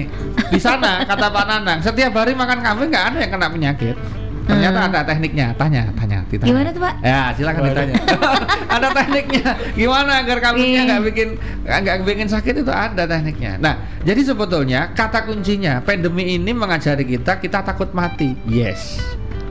di 0.47 0.59
sana 0.61 1.01
kata 1.01 1.33
Pak 1.33 1.45
Nanang, 1.49 1.79
setiap 1.81 2.13
hari 2.13 2.37
makan 2.37 2.61
kambing 2.61 2.93
nggak 2.93 3.05
ada 3.09 3.17
yang 3.25 3.31
kena 3.33 3.47
penyakit. 3.49 3.95
Ternyata 4.51 4.79
Hmm. 4.81 4.89
ada 4.91 4.99
tekniknya. 5.07 5.47
Tanya, 5.55 5.83
tanya, 5.95 6.19
ditanya. 6.27 6.49
Gimana 6.51 6.69
tuh, 6.69 6.81
Pak? 6.83 6.93
Ya, 6.99 7.21
silakan 7.31 7.61
ditanya. 7.71 7.95
ada 8.75 8.87
tekniknya. 8.91 9.47
Gimana 9.73 10.11
agar 10.19 10.37
kambingnya 10.39 10.81
Iya. 10.83 10.87
nggak 10.91 11.01
bikin 11.07 11.29
nggak 11.61 11.95
bikin 12.03 12.27
sakit 12.27 12.53
itu 12.61 12.71
ada 12.71 13.03
tekniknya. 13.05 13.55
Nah, 13.57 13.73
jadi 14.03 14.21
sebetulnya 14.25 14.91
kata 14.91 15.23
kuncinya 15.23 15.79
pandemi 15.79 16.35
ini 16.35 16.51
mengajari 16.51 17.07
kita 17.07 17.39
kita 17.39 17.63
takut 17.63 17.95
mati. 17.95 18.35
Yes. 18.43 18.99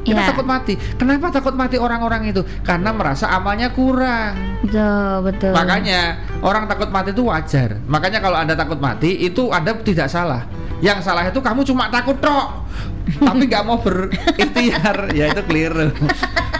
Kita 0.00 0.16
Iya. 0.16 0.28
takut 0.32 0.44
mati. 0.44 0.74
Kenapa 0.96 1.28
takut 1.28 1.52
mati 1.52 1.76
orang-orang 1.76 2.24
itu? 2.26 2.40
Karena 2.60 2.88
merasa 2.90 3.28
amalnya 3.28 3.68
kurang. 3.68 4.32
Betul, 4.64 5.28
betul. 5.28 5.52
Makanya 5.52 6.00
orang 6.40 6.64
takut 6.64 6.88
mati 6.88 7.12
itu 7.12 7.22
wajar. 7.22 7.76
Makanya 7.84 8.18
kalau 8.18 8.36
anda 8.36 8.56
takut 8.56 8.80
mati 8.80 9.20
itu 9.20 9.48
anda 9.48 9.76
tidak 9.76 10.08
salah. 10.08 10.48
Yang 10.80 11.04
salah 11.04 11.28
itu 11.28 11.36
kamu 11.36 11.60
cuma 11.62 11.92
takut 11.92 12.16
tok, 12.16 12.64
tapi 13.28 13.44
nggak 13.44 13.60
mau 13.62 13.76
berikhtiar. 13.76 15.08
ya 15.18 15.28
itu 15.28 15.42
keliru. 15.44 15.92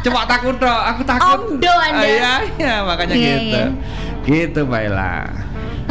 Cuma 0.01 0.25
takut 0.25 0.57
tok, 0.57 0.81
aku 0.87 1.05
takut. 1.05 1.61
Omdo 1.61 1.69
Anda. 1.69 2.01
Ah, 2.01 2.41
iya, 2.57 2.75
makanya 2.81 3.13
Iya, 3.13 3.35
gitu. 3.37 3.45
iya. 3.53 3.65
Gitu, 4.25 4.61
Mbak 4.65 4.83
Ella. 4.89 5.13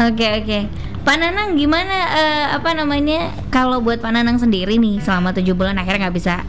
Oke 0.02 0.26
oke. 0.34 0.60
Pak 0.66 0.89
Nanang 1.16 1.56
gimana 1.56 1.96
eh, 2.12 2.46
apa 2.52 2.76
namanya 2.76 3.32
kalau 3.48 3.80
buat 3.80 3.98
Pak 3.98 4.12
Nanang 4.12 4.38
sendiri 4.38 4.76
nih 4.76 5.00
selama 5.00 5.32
tujuh 5.32 5.56
bulan 5.56 5.80
akhirnya 5.80 6.06
nggak 6.06 6.18
bisa 6.18 6.44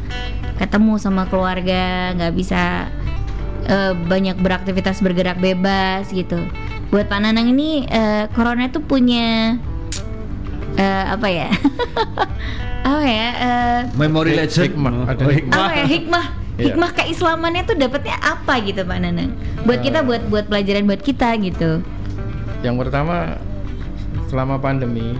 ketemu 0.59 1.01
sama 1.01 1.25
keluarga, 1.25 2.12
nggak 2.12 2.35
bisa 2.35 2.90
eh, 3.64 3.92
banyak 3.96 4.37
beraktivitas 4.37 5.01
bergerak 5.01 5.38
bebas 5.38 6.11
gitu. 6.11 6.42
Buat 6.90 7.07
Pak 7.07 7.20
Nanang 7.23 7.49
ini 7.49 7.87
eh, 7.87 8.27
corona 8.31 8.66
itu 8.66 8.83
punya 8.83 9.57
eh, 10.75 11.05
apa 11.07 11.29
ya? 11.31 11.49
apa 12.90 13.05
ya? 13.07 13.29
eh, 13.38 13.81
Memory 13.94 14.35
legend. 14.35 14.75
hikmah, 14.75 14.94
ada 15.07 15.23
Oh, 15.23 15.31
hikmah. 15.31 15.57
apa 15.57 15.73
ya 15.75 15.87
hikmah 15.87 16.27
Iya. 16.61 16.77
hikmah 16.77 16.90
keislamannya 16.92 17.64
tuh 17.64 17.73
dapatnya 17.73 18.20
apa 18.20 18.61
gitu 18.61 18.85
Pak 18.85 18.99
Nanang? 19.01 19.33
Buat 19.64 19.81
kita 19.81 20.05
buat 20.05 20.29
buat 20.29 20.44
pelajaran 20.44 20.85
buat 20.85 21.01
kita 21.01 21.33
gitu. 21.40 21.81
Yang 22.61 22.77
pertama 22.85 23.40
selama 24.31 24.57
pandemi 24.57 25.19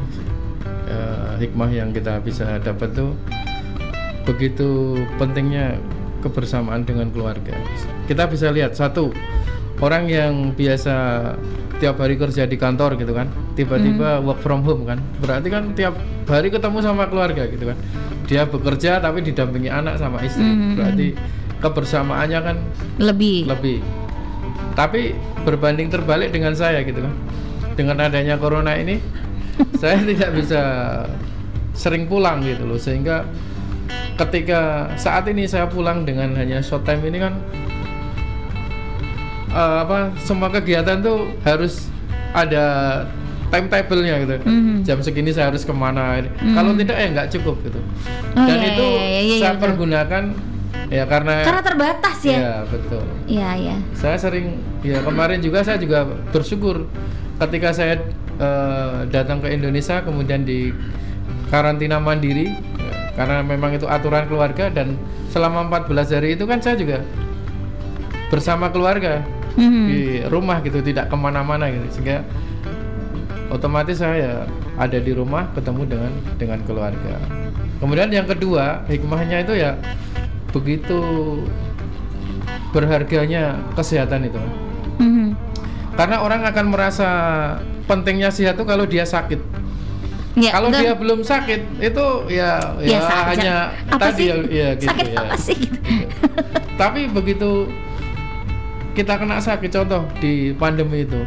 eh, 0.87 1.33
hikmah 1.39 1.69
yang 1.69 1.91
kita 1.91 2.23
bisa 2.23 2.63
dapat 2.63 2.95
tuh 2.95 3.11
begitu 4.23 4.95
pentingnya 5.19 5.75
kebersamaan 6.21 6.85
dengan 6.85 7.11
keluarga. 7.11 7.57
Kita 8.07 8.29
bisa 8.29 8.53
lihat 8.53 8.77
satu 8.77 9.11
orang 9.81 10.07
yang 10.07 10.33
biasa 10.53 10.95
tiap 11.81 11.97
hari 11.97 12.15
kerja 12.15 12.45
di 12.45 12.61
kantor 12.61 13.01
gitu 13.01 13.17
kan 13.17 13.25
tiba-tiba 13.57 14.21
work 14.21 14.45
from 14.45 14.61
home 14.61 14.85
kan 14.85 15.01
berarti 15.17 15.49
kan 15.49 15.73
tiap 15.73 15.97
hari 16.29 16.53
ketemu 16.53 16.85
sama 16.85 17.09
keluarga 17.09 17.49
gitu 17.49 17.73
kan 17.73 17.77
dia 18.29 18.45
bekerja 18.45 19.01
tapi 19.01 19.25
didampingi 19.25 19.73
anak 19.73 19.97
sama 19.97 20.21
istri 20.21 20.45
Mhm. 20.45 20.77
berarti 20.77 21.07
kebersamaannya 21.65 22.41
kan 22.45 22.57
Lebih. 23.01 23.49
lebih 23.49 23.81
tapi 24.77 25.17
berbanding 25.41 25.89
terbalik 25.89 26.29
dengan 26.29 26.53
saya 26.53 26.85
gitu 26.85 27.01
kan 27.01 27.17
dengan 27.73 27.97
adanya 28.01 28.37
corona 28.37 28.75
ini 28.75 28.99
saya 29.77 30.01
tidak 30.09 30.31
bisa 30.35 30.63
sering 31.73 32.05
pulang 32.05 32.41
gitu 32.41 32.65
loh 32.65 32.77
sehingga 32.77 33.25
ketika 34.17 34.93
saat 34.95 35.25
ini 35.27 35.45
saya 35.45 35.65
pulang 35.65 36.05
dengan 36.05 36.35
hanya 36.35 36.61
short 36.61 36.85
time 36.85 37.01
ini 37.03 37.19
kan 37.19 37.35
eh, 39.51 39.77
apa 39.81 39.99
semua 40.19 40.49
kegiatan 40.51 41.01
tuh 41.01 41.31
harus 41.43 41.89
ada 42.31 42.65
timetable-nya 43.51 44.15
gitu 44.23 44.35
Mhm. 44.41 44.87
jam 44.87 44.99
segini 45.01 45.35
saya 45.35 45.51
harus 45.51 45.67
ke 45.67 45.75
mana 45.75 46.15
ini 46.17 46.31
kalau 46.55 46.71
tidak 46.73 46.97
ya 46.97 47.07
nggak 47.11 47.29
cukup 47.33 47.57
gitu 47.65 47.81
Oh, 48.31 48.47
dan 48.47 48.57
iya, 48.57 48.69
itu 48.71 48.85
iya, 48.85 49.03
iya, 49.03 49.21
iya, 49.21 49.37
saya 49.41 49.53
betul. 49.53 49.63
pergunakan 49.67 50.23
ya 50.87 51.05
karena 51.05 51.35
Karena 51.43 51.63
terbatas 51.63 52.19
ya. 52.23 52.37
Iya, 52.37 52.55
betul 52.65 53.05
Iya, 53.27 53.51
iya. 53.57 53.77
saya 53.93 54.17
sering 54.17 54.55
ya 54.81 55.03
kemarin 55.03 55.43
juga 55.43 55.63
saya 55.63 55.79
juga 55.79 56.07
bersyukur 56.31 56.87
ketika 57.41 57.73
saya 57.73 57.95
eh, 58.37 58.99
datang 59.09 59.41
ke 59.41 59.49
Indonesia 59.49 60.05
kemudian 60.05 60.45
di 60.45 60.71
karantina 61.49 61.99
mandiri 61.99 62.47
ya, 62.53 62.93
karena 63.17 63.43
memang 63.43 63.75
itu 63.75 63.89
aturan 63.89 64.29
keluarga 64.29 64.69
dan 64.71 64.95
selama 65.33 65.67
14 65.83 66.15
hari 66.15 66.29
itu 66.37 66.45
kan 66.45 66.61
saya 66.61 66.77
juga 66.77 67.01
bersama 68.31 68.71
keluarga 68.71 69.25
Mhm. 69.59 69.85
di 69.91 70.01
rumah 70.31 70.63
gitu 70.63 70.79
tidak 70.79 71.11
ke 71.11 71.17
mana-mana 71.19 71.67
gitu 71.67 71.99
sehingga 71.99 72.23
otomatis 73.51 73.99
saya 73.99 74.47
ada 74.79 74.99
di 75.03 75.11
rumah 75.11 75.51
ketemu 75.59 75.83
dengan 75.91 76.13
dengan 76.39 76.59
keluarga 76.63 77.19
kemudian 77.83 78.15
yang 78.15 78.31
kedua 78.31 78.87
hikmahnya 78.87 79.43
itu 79.43 79.59
ya 79.59 79.75
begitu 80.55 81.03
berharganya 82.71 83.59
kesehatan 83.75 84.31
itu 84.31 84.39
Mhm. 85.03 85.35
Karena 86.01 86.17
orang 86.19 86.41
akan 86.43 86.67
merasa 86.73 87.09
pentingnya 87.85 88.33
sehat 88.33 88.57
itu 88.57 88.65
kalau 88.65 88.89
dia 88.89 89.05
sakit 89.05 89.37
Ya, 90.39 90.55
kalau 90.55 90.71
betul. 90.71 90.81
dia 90.87 90.93
belum 90.95 91.21
sakit 91.21 91.83
itu 91.83 92.05
ya 92.31 92.63
ya 92.79 93.03
aja. 93.03 93.35
hanya 93.35 93.55
apa 93.91 94.09
tadi 94.09 94.25
sih? 94.25 94.27
ya, 94.31 94.37
ya 94.49 94.69
gitu 94.79 94.89
Sakit 94.89 95.09
ya. 95.11 95.19
apa 95.21 95.35
sih? 95.37 95.57
gitu? 95.59 95.79
tapi 96.79 97.01
begitu 97.11 97.51
kita 98.95 99.19
kena 99.19 99.43
sakit 99.43 99.69
contoh 99.69 100.07
di 100.23 100.55
pandemi 100.55 101.03
itu 101.03 101.19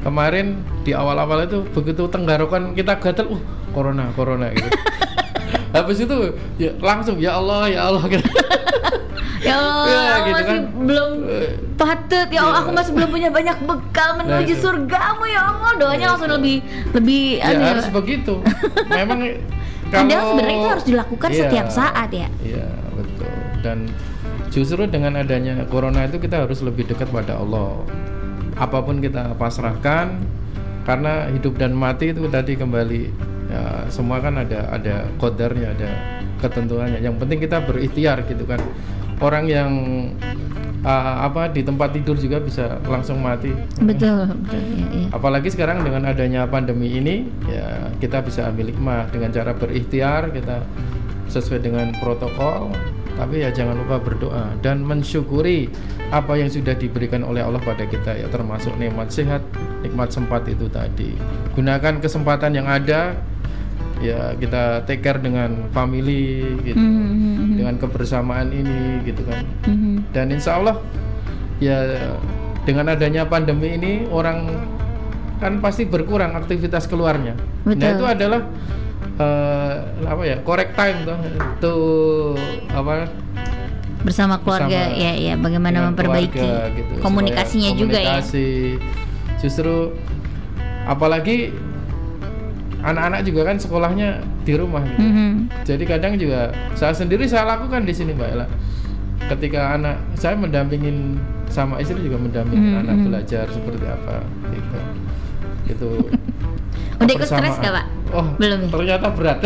kemarin 0.00 0.56
di 0.82 0.96
awal-awal 0.96 1.44
itu 1.44 1.62
begitu 1.68 2.08
tenggorokan 2.08 2.72
kita 2.72 2.96
gatel 2.96 3.36
uh 3.36 3.42
corona 3.70 4.08
corona 4.16 4.48
gitu 4.50 4.72
habis 5.76 6.00
itu 6.00 6.16
ya 6.56 6.72
langsung 6.80 7.20
ya 7.20 7.36
Allah 7.36 7.68
ya 7.68 7.92
Allah 7.92 8.08
gitu. 8.08 8.24
ya 9.44 9.52
Allah, 9.52 9.84
patut 11.76 12.28
ya 12.28 12.40
Allah, 12.40 12.52
Iya. 12.52 12.62
aku 12.62 12.70
masih 12.72 12.92
belum 12.92 13.10
punya 13.10 13.28
banyak 13.28 13.56
bekal 13.62 14.10
menuju 14.16 14.52
Nah, 14.52 14.60
surgamu 14.60 15.24
ya 15.24 15.40
Allah. 15.46 15.70
Doanya 15.76 15.96
Nah, 15.98 16.08
langsung 16.10 16.28
itu. 16.28 16.36
lebih 16.36 16.56
lebih 16.92 17.22
ya 17.36 17.46
anu 17.46 17.60
ya, 17.60 17.68
harus 17.70 17.86
begitu 17.90 18.34
memang 18.88 19.20
Padahal 19.86 20.02
kalau 20.10 20.30
sebenarnya 20.34 20.56
itu 20.56 20.68
harus 20.68 20.86
dilakukan 20.86 21.30
Iya, 21.30 21.38
setiap 21.46 21.66
saat 21.70 22.10
ya. 22.10 22.28
Iya 22.42 22.66
betul 22.90 23.30
dan 23.60 23.78
justru 24.48 24.82
dengan 24.86 25.14
adanya 25.14 25.62
corona 25.66 26.02
itu 26.02 26.16
kita 26.16 26.42
harus 26.42 26.58
lebih 26.60 26.86
dekat 26.86 27.06
pada 27.08 27.36
Allah 27.36 27.76
apa 28.56 28.80
pun 28.80 28.98
kita 28.98 29.36
pasrahkan 29.36 30.16
karena 30.82 31.28
hidup 31.28 31.54
dan 31.54 31.70
mati 31.70 32.10
itu 32.10 32.24
tadi 32.26 32.56
kembali 32.56 33.02
ya, 33.46 33.62
semua 33.86 34.16
kan 34.18 34.38
ada 34.38 34.70
ada 34.70 35.04
kodarnya 35.16 35.70
ada 35.70 35.90
ketentuannya 36.38 36.98
yang 36.98 37.14
penting 37.14 37.38
kita 37.38 37.60
berikhtiar 37.60 38.24
gitu 38.24 38.42
kan 38.42 38.58
orang 39.18 39.44
yang 39.44 39.70
ah, 40.86 41.26
apa 41.26 41.50
di 41.50 41.66
tempat 41.66 41.90
tidur 41.90 42.14
juga 42.14 42.38
bisa 42.38 42.78
langsung 42.86 43.18
mati 43.18 43.50
Betul, 43.82 44.30
betul. 44.46 44.62
Ya, 44.62 44.86
ya. 44.86 45.06
Apalagi 45.10 45.50
sekarang 45.50 45.82
dengan 45.82 46.06
adanya 46.06 46.46
pandemi 46.46 46.94
ini, 46.94 47.26
ya 47.50 47.90
kita 47.98 48.22
bisa 48.22 48.46
ambil 48.46 48.70
hikmah 48.70 49.10
dengan 49.10 49.34
cara 49.34 49.50
berikhtiar, 49.52 50.30
kita 50.30 50.62
sesuai 51.26 51.60
dengan 51.66 51.90
protokol, 51.98 52.70
tapi 53.18 53.42
ya 53.42 53.50
jangan 53.50 53.82
lupa 53.82 53.98
berdoa 53.98 54.54
dan 54.62 54.84
mensyukuri 54.86 55.66
apa 56.14 56.38
yang 56.38 56.46
sudah 56.46 56.76
diberikan 56.78 57.26
oleh 57.26 57.42
Allah 57.42 57.58
pada 57.58 57.82
kita 57.82 58.14
ya 58.14 58.30
termasuk 58.30 58.76
nikmat 58.78 59.10
sehat, 59.10 59.42
nikmat 59.82 60.14
sempat 60.14 60.46
itu 60.46 60.70
tadi. 60.70 61.16
Gunakan 61.58 61.98
kesempatan 61.98 62.54
yang 62.54 62.68
ada, 62.70 63.18
ya 64.00 64.36
kita 64.36 64.84
take 64.84 65.00
care 65.00 65.16
dengan 65.16 65.72
family 65.72 66.44
gitu, 66.62 66.76
Mhm, 66.76 67.56
dengan 67.56 67.74
kebersamaan 67.80 68.52
ini 68.52 69.00
gitu 69.08 69.24
kan 69.24 69.42
mhm. 69.64 70.12
dan 70.12 70.28
insya 70.28 70.60
Allah 70.60 70.76
ya 71.56 71.80
dengan 72.66 72.92
adanya 72.92 73.24
pandemi 73.24 73.78
ini 73.78 74.04
orang 74.10 74.50
kan 75.40 75.60
pasti 75.60 75.84
berkurang 75.84 76.32
aktivitas 76.32 76.88
keluarnya. 76.88 77.36
Nah 77.68 77.76
Betul. 77.76 77.92
itu 77.92 78.04
adalah 78.08 78.40
eh, 79.20 79.74
apa 80.04 80.22
ya 80.24 80.36
correct 80.42 80.72
time 80.76 80.98
tuh 81.04 81.18
tuh 81.60 81.80
apa 82.72 83.08
Bersama 84.06 84.38
keluarga 84.38 84.70
Bersama 84.70 85.02
ya 85.02 85.12
ya 85.18 85.34
bagaimana 85.34 85.90
memperbaiki 85.90 86.38
keluarga 86.38 86.74
gitu, 86.78 86.92
komunikasinya 87.02 87.70
juga 87.74 87.98
ya. 87.98 88.18
Justru 89.42 89.92
apalagi 90.86 91.50
anak-anak 92.86 93.20
juga 93.26 93.40
kan 93.44 93.56
sekolahnya 93.58 94.08
di 94.46 94.54
rumah 94.54 94.82
gitu. 94.86 95.02
Mhm. 95.02 95.30
Jadi 95.66 95.84
kadang 95.84 96.14
juga 96.14 96.54
saya 96.78 96.94
sendiri 96.94 97.26
saya 97.26 97.42
lakukan 97.44 97.82
di 97.82 97.90
sini 97.90 98.14
Mbak 98.14 98.28
Ella. 98.30 98.46
Ketika 99.26 99.74
anak 99.74 99.98
saya 100.14 100.38
mendampingin 100.38 101.18
sama 101.50 101.82
istri 101.82 101.98
juga 101.98 102.14
mendampingin 102.16 102.78
Mhm, 102.78 102.82
anak 102.86 102.96
mhm. 102.96 103.04
belajar 103.10 103.44
seperti 103.50 103.84
apa 103.84 104.22
gitu. 104.54 104.78
Itu 105.66 105.88
Udah 107.02 107.12
ikut 107.12 107.28
stres 107.28 107.58
gak 107.58 107.72
Pak? 107.74 107.86
Oh, 108.14 108.26
Belum 108.38 108.60
ya? 108.64 108.70
Ternyata 108.70 109.06
berat. 109.12 109.38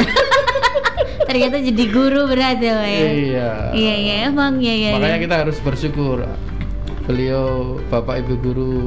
Ternyata 1.28 1.56
jadi 1.62 1.84
guru 1.88 2.28
berat 2.28 2.58
ya 2.60 2.72
Pak 2.76 2.88
ya. 2.88 3.00
iya. 3.08 3.50
Iya 3.72 3.94
iya 3.96 4.14
emang 4.28 4.60
ya 4.60 4.74
ya. 4.74 4.90
Makanya 4.98 5.16
ya. 5.16 5.24
kita 5.24 5.36
harus 5.46 5.56
bersyukur. 5.58 6.28
Beliau 7.08 7.78
Bapak 7.88 8.22
Ibu 8.22 8.34
guru 8.38 8.78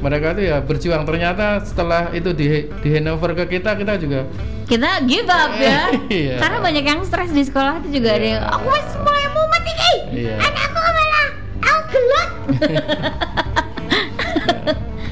mereka 0.00 0.32
itu 0.32 0.42
ya 0.44 0.56
berjuang 0.58 1.02
ternyata 1.04 1.60
setelah 1.60 2.08
itu 2.10 2.32
di 2.32 2.46
di 2.80 2.88
handover 2.90 3.34
ke 3.34 3.44
kita 3.52 3.74
kita 3.74 3.96
juga 3.96 4.20
Kita 4.64 5.02
give 5.02 5.26
up 5.26 5.50
ya. 5.56 5.90
Iya. 6.08 6.34
Karena 6.38 6.56
banyak 6.58 6.84
yang 6.84 7.00
stres 7.02 7.28
di 7.28 7.42
sekolah 7.42 7.82
itu 7.82 7.98
juga 7.98 8.08
ada 8.14 8.24
yang 8.24 8.40
Iya. 8.40 8.54
aku 8.54 8.66
mulai 9.00 9.24
mau 9.28 9.44
mati 9.46 9.72
eh. 9.72 9.96
Iya. 10.14 10.34
Anakku 10.38 10.78
ke 10.78 10.90
mana? 10.90 11.20
Aku 11.60 11.80
gelap. 11.90 12.28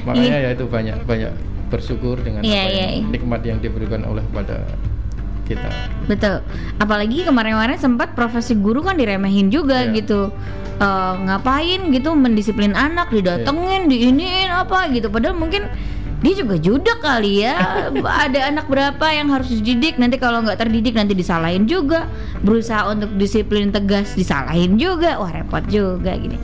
makanya 0.07 0.35
ya 0.39 0.49
itu 0.51 0.65
banyak 0.65 0.97
banyak 1.03 1.31
bersyukur 1.69 2.15
dengan 2.17 2.39
Iya, 2.41 2.57
apa 2.57 2.65
iya, 2.65 2.79
yang 2.79 2.91
iya. 2.95 3.07
nikmat 3.11 3.41
yang 3.45 3.57
diberikan 3.59 4.01
oleh 4.03 4.23
pada 4.31 4.63
kita 5.43 5.69
Betul. 6.05 6.35
Apalagi 6.77 7.21
kemarin-kemarin 7.21 7.77
sempat 7.77 8.13
profesi 8.13 8.53
guru 8.53 8.79
kan 8.79 8.95
diremehin 8.95 9.49
juga 9.49 9.83
Iya. 9.83 9.91
gitu. 9.93 10.21
Eh, 10.79 11.13
ngapain 11.27 11.91
gitu 11.91 12.15
mendisiplin 12.15 12.71
anak, 12.71 13.11
didatengin, 13.11 13.91
diiniin 13.91 14.47
apa 14.47 14.87
gitu. 14.95 15.11
Padahal 15.11 15.35
mungkin 15.35 15.67
dia 16.19 16.33
juga 16.35 16.55
judak 16.59 16.99
kali 16.99 17.47
ya. 17.47 17.55
Ada 18.27 18.51
anak 18.51 18.67
berapa 18.67 19.05
yang 19.09 19.31
harus 19.31 19.47
dididik, 19.49 19.95
nanti 19.95 20.19
kalau 20.19 20.43
nggak 20.43 20.59
terdidik 20.59 20.95
nanti 20.95 21.15
disalahin 21.15 21.63
juga. 21.63 22.07
Berusaha 22.43 22.91
untuk 22.91 23.15
disiplin 23.15 23.71
tegas 23.71 24.13
disalahin 24.15 24.75
juga. 24.75 25.15
Wah 25.19 25.31
repot 25.31 25.63
juga 25.67 26.15
gini. 26.15 26.35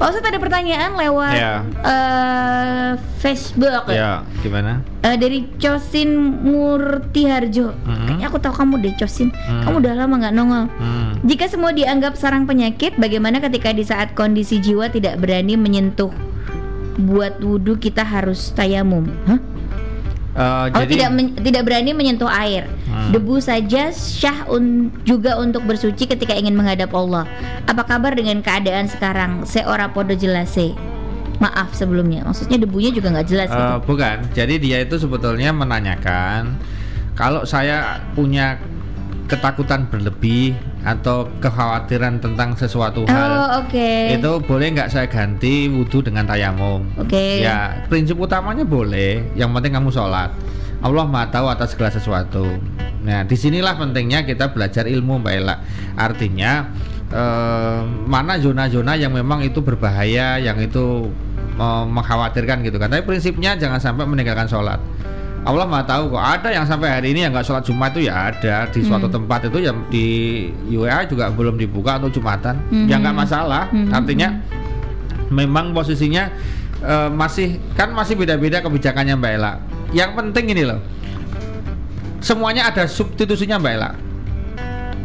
Pak 0.00 0.16
Ustadz 0.16 0.32
ada 0.32 0.40
pertanyaan 0.40 0.96
lewat 0.96 1.36
Iya. 1.36 1.54
eh, 1.84 2.90
Facebook 3.20 3.84
Ya, 3.92 4.24
gimana? 4.40 4.80
Eh, 5.04 5.16
dari 5.20 5.44
Cosin 5.60 6.40
Murtiharjo. 6.40 7.76
Mhm. 7.84 8.06
Kayaknya 8.08 8.26
aku 8.32 8.38
tahu 8.40 8.54
kamu 8.56 8.74
deh 8.80 8.94
Cosin. 8.96 9.28
Hmm. 9.28 9.60
Kamu 9.60 9.76
udah 9.84 9.92
lama 9.92 10.14
nggak 10.24 10.34
nongol. 10.34 10.64
Hmm. 10.80 11.20
Jika 11.20 11.52
semua 11.52 11.76
dianggap 11.76 12.16
sarang 12.16 12.48
penyakit, 12.48 12.96
bagaimana 12.96 13.44
ketika 13.44 13.76
di 13.76 13.84
saat 13.84 14.16
kondisi 14.16 14.56
jiwa 14.56 14.88
tidak 14.88 15.20
berani 15.20 15.60
menyentuh 15.60 16.08
buat 16.96 17.38
wudhu 17.38 17.76
kita 17.76 18.02
harus 18.02 18.50
tayamum? 18.50 19.06
Hah? 19.24 19.40
Eh, 20.30 20.38
Oh 20.40 20.66
jadi 20.78 20.92
tidak 20.96 21.10
men- 21.10 21.34
tidak 21.36 21.62
berani 21.64 21.90
menyentuh 21.90 22.30
air. 22.30 22.70
Hmm. 22.86 23.10
Debu 23.10 23.38
saja 23.38 23.90
syah 23.90 24.46
un- 24.46 24.94
juga 25.02 25.34
untuk 25.36 25.62
bersuci 25.62 26.06
ketika 26.06 26.32
ingin 26.32 26.54
menghadap 26.54 26.90
Allah. 26.92 27.26
Apa 27.64 27.82
kabar 27.82 28.14
dengan 28.14 28.38
keadaan 28.38 28.86
sekarang? 28.86 29.42
Seora 29.42 29.90
podo 29.90 30.14
jelase. 30.14 30.72
Maaf 31.38 31.72
sebelumnya. 31.72 32.22
Maksudnya 32.22 32.56
debunya 32.56 32.90
juga 32.90 33.10
nggak 33.10 33.26
jelas 33.26 33.48
Eh, 33.48 33.54
gitu. 33.54 33.74
bukan. 33.86 34.16
Jadi 34.30 34.54
dia 34.60 34.78
itu 34.78 34.96
sebetulnya 34.96 35.50
menanyakan 35.50 36.54
kalau 37.12 37.42
saya 37.42 37.98
punya 38.12 38.60
ketakutan 39.26 39.86
berlebih 39.86 40.54
atau 40.80 41.28
kekhawatiran 41.44 42.24
tentang 42.24 42.56
sesuatu 42.56 43.04
hal. 43.04 43.30
Oh, 43.30 43.48
oke. 43.64 43.90
itu 44.16 44.30
boleh 44.48 44.66
nggak 44.72 44.88
saya 44.88 45.06
ganti 45.06 45.68
wudhu 45.68 46.00
dengan 46.00 46.24
tayamum? 46.24 46.88
Oke. 46.96 47.44
ya 47.44 47.84
prinsip 47.92 48.16
utamanya 48.16 48.64
boleh. 48.64 49.20
Yang 49.36 49.50
penting 49.60 49.72
kamu 49.76 49.90
sholat. 49.92 50.32
Allah 50.80 51.04
maha 51.04 51.28
tahu 51.28 51.46
atas 51.52 51.76
segala 51.76 51.92
sesuatu. 51.92 52.48
Nah 53.04 53.28
di 53.28 53.36
sinilah 53.36 53.76
pentingnya 53.76 54.24
kita 54.24 54.56
belajar 54.56 54.88
ilmu 54.88 55.20
mbak 55.20 55.32
Ella. 55.36 55.60
Artinya 56.00 56.72
eh, 57.12 57.80
mana 58.08 58.40
zona-zona 58.40 58.96
yang 58.96 59.12
memang 59.12 59.44
itu 59.44 59.60
berbahaya 59.60 60.40
yang 60.40 60.56
itu 60.56 61.12
eh, 61.60 61.84
mengkhawatirkan 61.84 62.64
gitu 62.64 62.80
kan. 62.80 62.88
Tapi 62.88 63.04
prinsipnya 63.04 63.60
jangan 63.60 63.76
sampai 63.76 64.08
meninggalkan 64.08 64.48
sholat 64.48 64.80
Allah 65.40 65.64
maha 65.64 65.84
tahu 65.88 66.12
kok 66.12 66.20
ada 66.20 66.48
yang 66.52 66.68
sampai 66.68 66.88
hari 66.92 67.16
ini 67.16 67.24
yang 67.24 67.32
nggak 67.32 67.48
sholat 67.48 67.64
Jumat 67.64 67.96
itu 67.96 68.06
ya 68.06 68.28
ada 68.28 68.68
di 68.68 68.84
suatu 68.84 69.08
Hmm. 69.08 69.16
tempat 69.24 69.48
itu 69.48 69.58
yang 69.64 69.76
di 69.88 70.06
UA 70.68 71.08
juga 71.08 71.32
belum 71.32 71.56
dibuka 71.56 71.96
untuk 71.96 72.20
Jumatan 72.20 72.60
ya 72.86 72.96
Hmm. 72.96 73.02
nggak 73.02 73.16
masalah 73.16 73.64
Hmm. 73.72 73.88
artinya 73.88 74.36
memang 75.32 75.72
posisinya 75.72 76.28
eh, 76.80 77.08
masih 77.08 77.60
kan 77.72 77.92
masih 77.92 78.16
beda-beda 78.16 78.60
kebijakannya 78.60 79.12
Mbak 79.16 79.32
Ella. 79.36 79.52
Yang 79.92 80.10
penting 80.16 80.44
ini 80.48 80.64
loh, 80.64 80.80
semuanya 82.20 82.72
ada 82.72 82.88
substitusinya 82.88 83.60
Mbak 83.60 83.72
Ella. 83.76 83.90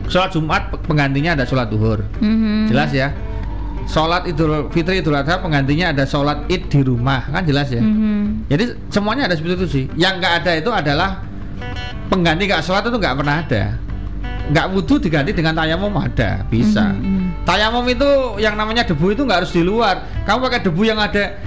Sholat 0.05 0.31
Jumat 0.31 0.69
penggantinya 0.85 1.33
ada 1.33 1.43
sholat 1.43 1.67
duhur, 1.67 1.99
Mhm. 2.21 2.69
jelas 2.69 2.93
ya. 2.93 3.11
Sholat 3.85 4.25
Idul 4.25 4.67
Fitri 4.73 4.99
Idul 4.99 5.13
Adha 5.13 5.37
penggantinya 5.39 5.93
ada 5.93 6.03
sholat 6.09 6.49
id 6.49 6.67
di 6.67 6.81
rumah, 6.81 7.21
kan 7.29 7.45
jelas 7.45 7.69
ya. 7.69 7.79
Mhm. 7.79 8.49
Jadi 8.49 8.63
semuanya 8.89 9.29
ada 9.29 9.37
substitusi. 9.37 9.85
Yang 9.93 10.13
nggak 10.19 10.33
ada 10.41 10.51
itu 10.57 10.69
adalah 10.73 11.09
pengganti 12.09 12.49
nggak 12.49 12.63
sholat 12.65 12.83
itu 12.89 12.97
nggak 12.97 13.15
pernah 13.15 13.35
ada. 13.45 13.63
Nggak 14.45 14.65
wudhu 14.73 14.95
diganti 15.01 15.31
dengan 15.33 15.53
tayamum 15.57 15.93
ada, 15.97 16.45
bisa. 16.49 16.93
Mhm, 16.93 17.01
mhm. 17.01 17.25
Tayamum 17.45 17.85
itu 17.85 18.09
yang 18.41 18.57
namanya 18.57 18.85
debu 18.85 19.13
itu 19.13 19.21
nggak 19.21 19.45
harus 19.45 19.53
di 19.53 19.61
luar. 19.61 20.01
Kamu 20.25 20.41
pakai 20.49 20.65
debu 20.65 20.81
yang 20.81 20.97
ada 20.97 21.37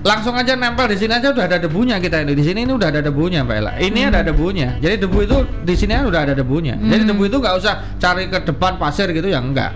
langsung 0.00 0.32
aja 0.32 0.56
nempel 0.56 0.88
di 0.88 0.96
sini 0.96 1.12
aja 1.12 1.32
udah 1.32 1.44
ada 1.44 1.56
debunya 1.60 1.96
kita 2.00 2.24
ini. 2.24 2.32
Di 2.32 2.44
sini 2.44 2.64
ini 2.64 2.72
udah 2.72 2.88
ada 2.88 3.00
debunya, 3.04 3.44
Mbak 3.44 3.56
Ella. 3.60 3.72
Ini 3.76 4.00
ada 4.08 4.20
debunya. 4.24 4.76
Jadi 4.80 4.96
debu 5.00 5.18
itu 5.24 5.36
di 5.64 5.74
sini 5.76 5.92
udah 5.96 6.20
ada 6.28 6.34
debunya. 6.36 6.76
Jadi 6.76 7.02
Hmm. 7.04 7.10
debu 7.12 7.22
itu 7.28 7.36
nggak 7.40 7.54
usah 7.56 7.74
cari 8.00 8.28
ke 8.28 8.40
depan 8.44 8.76
pasir 8.80 9.12
gitu 9.12 9.28
ya 9.28 9.40
enggak. 9.40 9.72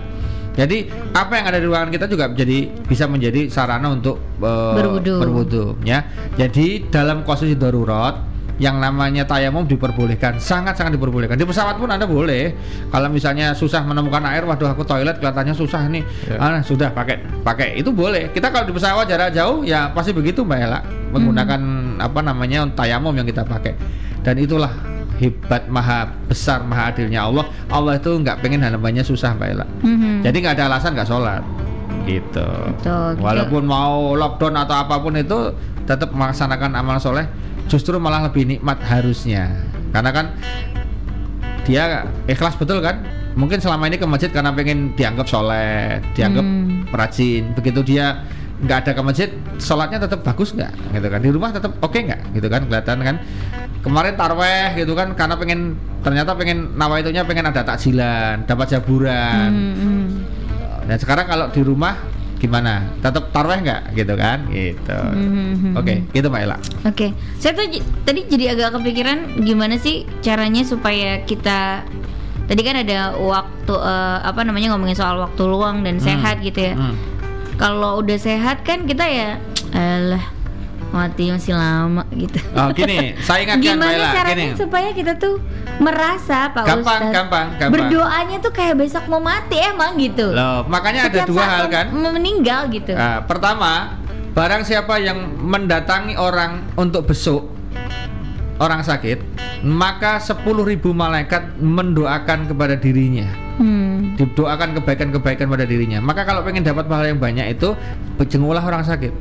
Jadi 0.55 0.87
apa 1.11 1.35
yang 1.35 1.45
ada 1.51 1.59
di 1.59 1.67
ruangan 1.67 1.91
kita 1.91 2.07
juga 2.07 2.31
jadi 2.31 2.71
bisa 2.87 3.05
menjadi 3.11 3.51
sarana 3.51 3.91
untuk 3.91 4.19
eh, 4.39 4.73
Berwudu. 4.79 5.15
berwudu, 5.19 5.65
ya. 5.83 6.07
Jadi 6.39 6.87
dalam 6.87 7.27
posisi 7.27 7.59
darurat 7.59 8.35
yang 8.55 8.79
namanya 8.79 9.27
tayamum 9.27 9.67
diperbolehkan, 9.67 10.39
sangat-sangat 10.39 10.95
diperbolehkan. 10.95 11.35
Di 11.35 11.43
pesawat 11.43 11.75
pun 11.75 11.91
Anda 11.91 12.07
boleh. 12.07 12.55
Kalau 12.87 13.11
misalnya 13.11 13.51
susah 13.51 13.83
menemukan 13.83 14.23
air, 14.31 14.47
waduh 14.47 14.71
aku 14.71 14.87
toilet 14.87 15.19
kelihatannya 15.19 15.51
susah 15.51 15.91
nih. 15.91 16.03
Ya. 16.23 16.39
Ah, 16.39 16.63
sudah 16.63 16.87
pakai 16.95 17.19
pakai 17.43 17.75
itu 17.75 17.91
boleh. 17.91 18.31
Kita 18.31 18.55
kalau 18.55 18.63
di 18.63 18.71
pesawat 18.71 19.11
jarak 19.11 19.35
jauh 19.35 19.67
ya 19.67 19.91
pasti 19.91 20.15
begitu 20.15 20.47
Mbak 20.47 20.59
Ella 20.63 20.79
menggunakan 21.11 21.59
apa 21.99 22.19
namanya 22.23 22.63
tayamum 22.71 23.11
yang 23.11 23.27
kita 23.27 23.43
pakai. 23.43 23.75
Dan 24.23 24.39
itulah 24.39 24.71
hebat 25.15 25.67
maha 25.67 26.11
besar 26.27 26.63
maha 26.63 26.91
adilnya 26.91 27.23
Allah. 27.23 27.45
Allah 27.71 27.95
itu 27.95 28.11
nggak 28.11 28.43
pengen 28.43 28.59
hambanya 28.61 29.01
susah 29.01 29.35
Mbak 29.35 29.47
Ella. 29.51 29.65
Mhm. 29.83 30.23
Jadi 30.23 30.37
nggak 30.43 30.55
ada 30.59 30.63
alasan 30.71 30.93
nggak 30.95 31.07
sholat 31.07 31.43
gitu. 32.05 32.47
Betul, 32.77 33.17
gitu. 33.17 33.23
Walaupun 33.23 33.63
mau 33.65 34.13
lockdown 34.13 34.55
atau 34.61 34.75
apa 34.77 34.95
pun 35.01 35.15
itu 35.17 35.55
tetap 35.85 36.13
melaksanakan 36.13 36.77
amal 36.77 36.97
soleh 37.01 37.25
justru 37.65 37.97
malah 37.97 38.29
lebih 38.29 38.45
nikmat 38.45 38.77
harusnya. 38.85 39.49
Karena 39.89 40.11
kan 40.13 40.25
dia 41.65 42.05
ikhlas 42.29 42.53
betul 42.55 42.79
kan? 42.81 43.01
Mungkin 43.35 43.59
selama 43.59 43.91
ini 43.91 43.99
ke 43.99 44.07
masjid 44.07 44.31
karena 44.31 44.55
pengen 44.55 44.95
dianggap 44.95 45.27
soleh, 45.27 45.99
dianggap 46.15 46.45
Hmm. 46.45 46.87
perajin. 46.87 47.51
Begitu 47.51 47.83
dia 47.83 48.23
nggak 48.55 48.77
ada 48.87 48.91
ke 48.95 49.01
masjid, 49.03 49.29
sholatnya 49.59 49.99
tetap 49.99 50.23
bagus 50.23 50.55
nggak? 50.55 50.71
Gitu 50.93 51.07
kan? 51.07 51.19
Di 51.19 51.29
rumah 51.29 51.49
tetap 51.51 51.75
oke 51.79 51.95
nggak? 51.95 52.21
Gitu 52.31 52.47
kan? 52.47 52.61
Kelihatan 52.65 52.97
kan? 53.03 53.15
Kemarin 53.83 54.13
tarweh 54.15 54.73
gitu 54.75 54.93
kan? 54.95 55.13
Karena 55.13 55.35
pengen 55.35 55.59
ternyata 56.01 56.31
pengen 56.33 56.73
nawaitunya 56.73 57.21
pengen 57.21 57.45
ada 57.45 57.61
takjilan, 57.61 58.47
dapat 58.47 58.67
jaburan. 58.71 59.49
Mhm. 59.51 60.03
Dan 60.85 60.97
sekarang 60.97 61.25
kalau 61.25 61.45
di 61.49 61.61
rumah 61.61 61.97
gimana? 62.35 62.85
Tetap 63.01 63.29
tarweh 63.29 63.59
nggak 63.59 63.81
gitu 63.93 64.13
kan? 64.15 64.47
Gitu. 64.49 64.99
Mhm. 65.13 65.73
Oke, 65.75 66.01
gitu 66.09 66.27
Mbak 66.29 66.41
Ella. 66.41 66.57
Oke, 66.85 67.11
saya 67.37 67.53
tuh 67.53 67.67
tadi 68.07 68.21
jadi 68.25 68.55
agak 68.55 68.79
kepikiran 68.79 69.43
gimana 69.43 69.75
sih 69.75 70.07
caranya 70.21 70.63
supaya 70.63 71.21
kita 71.21 71.83
tadi 72.45 72.61
kan 72.61 72.77
ada 72.77 73.17
waktu 73.17 73.73
eh, 73.73 74.17
apa 74.21 74.45
namanya 74.45 74.73
ngomongin 74.73 74.93
soal 74.93 75.17
waktu 75.17 75.41
luang 75.43 75.81
dan 75.81 75.97
Hmm. 75.97 76.05
sehat 76.05 76.41
gitu 76.41 76.61
ya. 76.61 76.77
Hmm. 76.77 76.93
Kalau 77.55 78.03
udah 78.03 78.17
sehat 78.19 78.67
kan 78.67 78.83
kita 78.83 79.07
ya, 79.07 79.39
alah 79.71 80.35
mati 80.91 81.27
masih 81.27 81.55
lama 81.55 82.07
gitu. 82.15 82.39
Oh, 82.55 82.71
gini, 82.71 83.15
saya 83.19 83.39
ingatkan 83.47 83.75
Gimana 83.75 83.91
Ella, 83.91 84.11
caranya 84.15 84.35
gini. 84.47 84.55
supaya 84.55 84.89
kita 84.95 85.13
tuh 85.19 85.43
merasa 85.83 86.51
Pak 86.55 86.63
Gampang, 86.63 86.79
Ustadz 87.03 87.15
gampang, 87.15 87.47
gampang. 87.59 87.71
berdoanya 87.75 88.37
tuh 88.39 88.53
kayak 88.55 88.75
besok 88.79 89.03
mau 89.11 89.19
mati 89.19 89.59
emang 89.59 89.99
gitu. 89.99 90.31
Loh, 90.31 90.63
makanya 90.71 91.11
ada 91.11 91.23
Setiap 91.23 91.27
dua 91.27 91.43
saat 91.43 91.51
hal 91.51 91.65
kan? 91.67 91.85
meninggal 91.91 92.61
gitu. 92.71 92.95
Nah, 92.95 93.27
pertama, 93.27 93.99
barang 94.31 94.63
siapa 94.63 94.99
yang 95.03 95.19
mendatangi 95.43 96.15
orang 96.15 96.63
untuk 96.79 97.11
besuk 97.11 97.51
orang 98.55 98.87
sakit, 98.87 99.19
maka 99.67 100.23
10.000 100.23 100.43
malaikat 100.95 101.59
mendoakan 101.59 102.47
kepada 102.47 102.79
dirinya. 102.79 103.44
Hmm. 103.55 104.19
Didoakan 104.19 104.75
kebaikan-kebaikan 104.81 105.47
pada 105.47 105.63
dirinya. 105.63 106.03
Maka 106.03 106.27
kalau 106.27 106.43
pengen 106.43 106.63
dapat 106.63 106.85
pahala 106.85 107.07
yang 107.07 107.19
banyak 107.19 107.55
itu 107.55 107.71
jengulah 108.27 108.59
orang 108.59 108.83
sakit. 108.83 109.11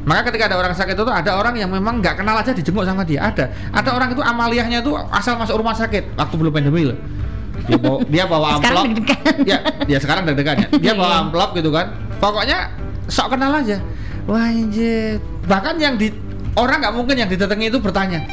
Maka 0.00 0.32
ketika 0.32 0.48
ada 0.48 0.56
orang 0.56 0.72
sakit 0.72 0.96
itu 0.96 1.04
ada 1.04 1.36
orang 1.36 1.58
yang 1.60 1.68
memang 1.68 2.00
nggak 2.00 2.22
kenal 2.22 2.38
aja 2.38 2.54
dijenguk 2.54 2.86
sama 2.88 3.04
dia. 3.04 3.26
Ada. 3.28 3.50
Ada 3.74 3.90
orang 3.92 4.14
itu 4.14 4.22
amaliyahnya 4.24 4.80
itu 4.80 4.94
asal 5.12 5.36
masuk 5.36 5.60
rumah 5.60 5.76
sakit 5.76 6.16
waktu 6.16 6.34
belum 6.40 6.52
pandemi 6.54 6.88
loh. 6.88 6.96
Dia 7.68 7.76
bawa, 7.76 7.98
dia 8.14 8.24
bawa 8.24 8.46
amplop. 8.56 8.84
Ya, 9.44 9.58
dia 9.84 9.98
sekarang 10.00 10.24
deg-degan 10.24 10.56
ya. 10.56 10.68
Dia 10.80 10.92
bawa 10.96 11.10
Iya. 11.12 11.22
amplop 11.28 11.50
gitu 11.58 11.68
kan. 11.68 11.92
Pokoknya 12.16 12.72
sok 13.12 13.36
kenal 13.36 13.52
aja. 13.52 13.76
Wah 14.24 14.48
anjir. 14.48 15.20
Bahkan 15.44 15.74
yang 15.76 15.98
di 16.00 16.08
orang 16.56 16.80
nggak 16.80 16.94
mungkin 16.96 17.16
yang 17.20 17.28
didatangi 17.28 17.68
itu 17.68 17.78
bertanya, 17.82 18.24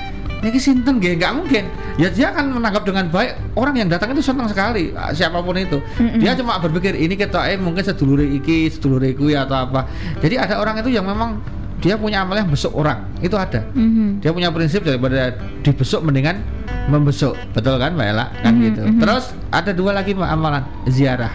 ini 0.44 0.60
sinten 0.62 1.02
gak? 1.02 1.18
Nggak 1.18 1.34
mungkin. 1.34 1.64
Ya 1.98 2.08
dia 2.14 2.30
akan 2.30 2.62
menangkap 2.62 2.86
dengan 2.86 3.10
baik. 3.10 3.38
Orang 3.58 3.74
yang 3.74 3.90
datang 3.90 4.14
itu 4.14 4.22
senang 4.22 4.46
sekali, 4.46 4.94
ah, 4.94 5.10
siapa 5.10 5.42
pun 5.42 5.58
itu. 5.58 5.82
Mm-mm. 5.98 6.22
Dia 6.22 6.38
cuma 6.38 6.62
berpikir 6.62 6.94
ini 6.94 7.18
kita 7.18 7.50
eh 7.50 7.58
mungkin 7.58 7.82
sedulur 7.82 8.22
iki, 8.22 8.70
sedulur 8.70 9.02
iku 9.02 9.34
ya 9.34 9.50
atau 9.50 9.66
apa. 9.66 9.90
Jadi 10.22 10.38
ada 10.38 10.62
orang 10.62 10.78
itu 10.82 10.94
yang 10.94 11.10
memang 11.10 11.42
dia 11.78 11.98
punya 11.98 12.22
amal 12.26 12.38
yang 12.38 12.50
besuk 12.50 12.74
orang. 12.74 13.06
Itu 13.22 13.38
ada. 13.38 13.66
Mhm. 13.74 14.22
Dia 14.22 14.34
punya 14.34 14.50
prinsip 14.50 14.82
daripada 14.82 15.34
dibesuk 15.62 16.02
mendingan 16.02 16.42
membesuk. 16.88 17.38
Betul 17.54 17.78
kan 17.78 17.94
Mbak 17.94 18.08
Ella? 18.08 18.26
Kan 18.42 18.54
Mhm, 18.58 18.64
gitu. 18.66 18.82
mhm. 18.86 19.00
Terus 19.02 19.26
ada 19.50 19.72
dua 19.74 19.92
lagi 19.94 20.14
Mbak, 20.14 20.30
amalan 20.30 20.64
ziarah. 20.90 21.34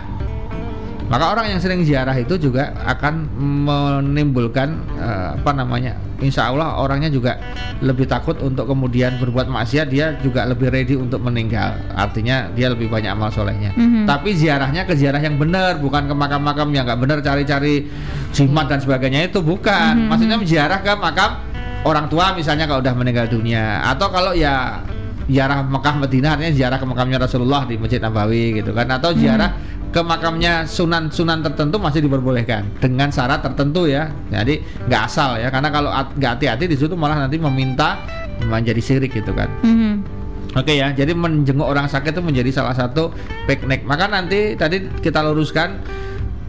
Maka 1.13 1.29
orang 1.29 1.53
yang 1.53 1.61
sering 1.61 1.85
ziarah 1.85 2.17
itu 2.17 2.41
juga 2.41 2.73
akan 2.89 3.29
menimbulkan 3.37 4.81
eh, 4.97 5.37
apa 5.37 5.53
namanya? 5.53 5.93
Insya 6.25 6.49
Allah 6.49 6.81
orangnya 6.81 7.13
juga 7.13 7.37
lebih 7.85 8.09
takut 8.09 8.41
untuk 8.41 8.65
kemudian 8.65 9.21
berbuat 9.21 9.45
maksiat. 9.45 9.93
Dia 9.93 10.17
juga 10.25 10.49
lebih 10.49 10.73
ready 10.73 10.97
untuk 10.97 11.21
meninggal. 11.21 11.77
Artinya 11.93 12.49
dia 12.57 12.73
lebih 12.73 12.89
banyak 12.89 13.13
amal 13.13 13.29
solehnya. 13.29 13.77
Mhm. 13.77 14.09
Tapi 14.09 14.33
ziarahnya 14.33 14.89
ke 14.89 14.97
ziarah 14.97 15.21
yang 15.21 15.37
benar, 15.37 15.77
bukan 15.85 16.09
ke 16.09 16.15
makam-makam 16.17 16.73
yang 16.73 16.89
nggak 16.89 17.01
benar 17.05 17.19
cari-cari 17.21 17.93
jimat 18.33 18.73
dan 18.73 18.81
sebagainya 18.81 19.29
itu 19.29 19.45
bukan. 19.45 19.93
Mhm. 19.93 20.09
Maksudnya 20.09 20.37
ziarah 20.49 20.81
ke 20.81 20.97
makam 20.97 21.53
orang 21.85 22.07
tua 22.09 22.33
misalnya 22.33 22.65
kalau 22.65 22.81
udah 22.81 22.95
meninggal 22.95 23.27
dunia 23.27 23.83
atau 23.85 24.09
kalau 24.09 24.33
ya 24.33 24.81
ziarah 25.31 25.63
Mekah 25.67 25.95
Madinah 26.03 26.31
artinya 26.39 26.53
ziarah 26.55 26.79
ke 26.81 26.87
makamnya 26.87 27.19
Rasulullah 27.23 27.63
di 27.67 27.75
Masjid 27.79 28.01
Nabawi 28.03 28.63
gitu 28.63 28.75
kan 28.75 28.91
atau 28.91 29.15
ziarah 29.15 29.55
ke 29.93 30.01
makamnya 30.01 30.65
sunan-sunan 30.65 31.45
tertentu 31.45 31.77
masih 31.77 32.01
diperbolehkan 32.01 32.65
dengan 32.81 33.13
syarat 33.13 33.45
tertentu 33.45 33.85
ya 33.85 34.09
jadi 34.33 34.59
nggak 34.89 35.03
asal 35.05 35.37
ya 35.37 35.53
karena 35.53 35.69
kalau 35.69 35.93
nggak 35.93 36.41
hati-hati 36.41 36.65
di 36.65 36.77
situ 36.81 36.97
malah 36.97 37.29
nanti 37.29 37.37
meminta 37.37 38.01
menjadi 38.49 38.81
syirik 38.81 39.13
gitu 39.13 39.37
kan 39.37 39.53
Mhm. 39.63 40.23
Oke 40.53 40.77
ya, 40.77 40.93
jadi 40.93 41.17
menjenguk 41.17 41.65
orang 41.65 41.89
sakit 41.89 42.13
itu 42.13 42.21
menjadi 42.21 42.53
salah 42.53 42.77
satu 42.77 43.09
piknik. 43.49 43.89
Maka 43.89 44.05
nanti 44.05 44.53
tadi 44.53 44.85
kita 45.01 45.25
luruskan 45.25 45.81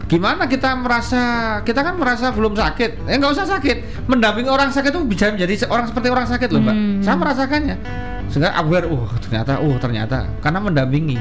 gimana 0.04 0.44
kita 0.44 0.76
merasa 0.76 1.22
kita 1.64 1.80
kan 1.80 1.94
merasa 1.96 2.28
belum 2.30 2.52
sakit, 2.52 3.08
eh 3.08 3.16
nggak 3.16 3.32
usah 3.32 3.46
sakit. 3.56 4.06
Mendampingi 4.08 4.50
orang 4.52 4.68
sakit 4.68 4.92
itu 4.92 5.00
bisa 5.08 5.32
menjadi 5.32 5.64
orang 5.72 5.88
seperti 5.88 6.08
orang 6.12 6.26
sakit 6.28 6.48
loh, 6.52 6.60
mbak. 6.60 6.76
Hmm. 6.76 7.00
Saya 7.00 7.16
merasakannya. 7.16 7.76
Sehingga 8.28 8.50
aware, 8.56 8.88
uh 8.88 9.08
ternyata, 9.20 9.60
uh 9.60 9.76
ternyata 9.80 10.18
karena 10.44 10.58
mendampingi 10.60 11.18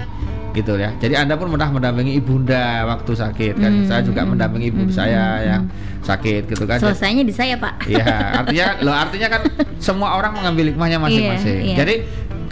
gitu 0.53 0.77
ya. 0.77 0.93
Jadi 1.01 1.17
anda 1.17 1.33
pun 1.33 1.49
pernah 1.49 1.69
mendampingi 1.73 2.19
ibunda 2.19 2.85
waktu 2.85 3.11
sakit 3.15 3.55
kan. 3.57 3.71
Hmm. 3.83 3.87
Saya 3.89 4.01
juga 4.05 4.21
mendampingi 4.27 4.69
ibu 4.69 4.83
Hmm. 4.85 4.93
saya 4.93 5.23
yang 5.41 5.63
sakit 6.03 6.51
gitu 6.51 6.63
kan. 6.67 6.77
Selesainya 6.83 7.23
di 7.23 7.33
saya 7.33 7.55
Pak. 7.55 7.87
Iya, 7.87 8.05
artinya 8.43 8.67
loh 8.83 8.95
artinya 8.95 9.27
kan 9.31 9.41
semua 9.79 10.19
orang 10.19 10.35
mengambil 10.35 10.75
hikmahnya 10.75 10.99
masing-masing. 10.99 11.59
Iya, 11.63 11.69
iya. 11.71 11.77
Jadi 11.79 11.95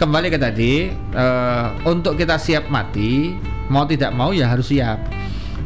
kembali 0.00 0.28
ke 0.32 0.38
tadi 0.40 0.88
eh, 0.90 1.66
untuk 1.86 2.16
kita 2.16 2.40
siap 2.40 2.72
mati, 2.72 3.36
mau 3.68 3.84
tidak 3.84 4.10
mau 4.16 4.32
ya 4.32 4.48
harus 4.48 4.72
siap 4.72 4.98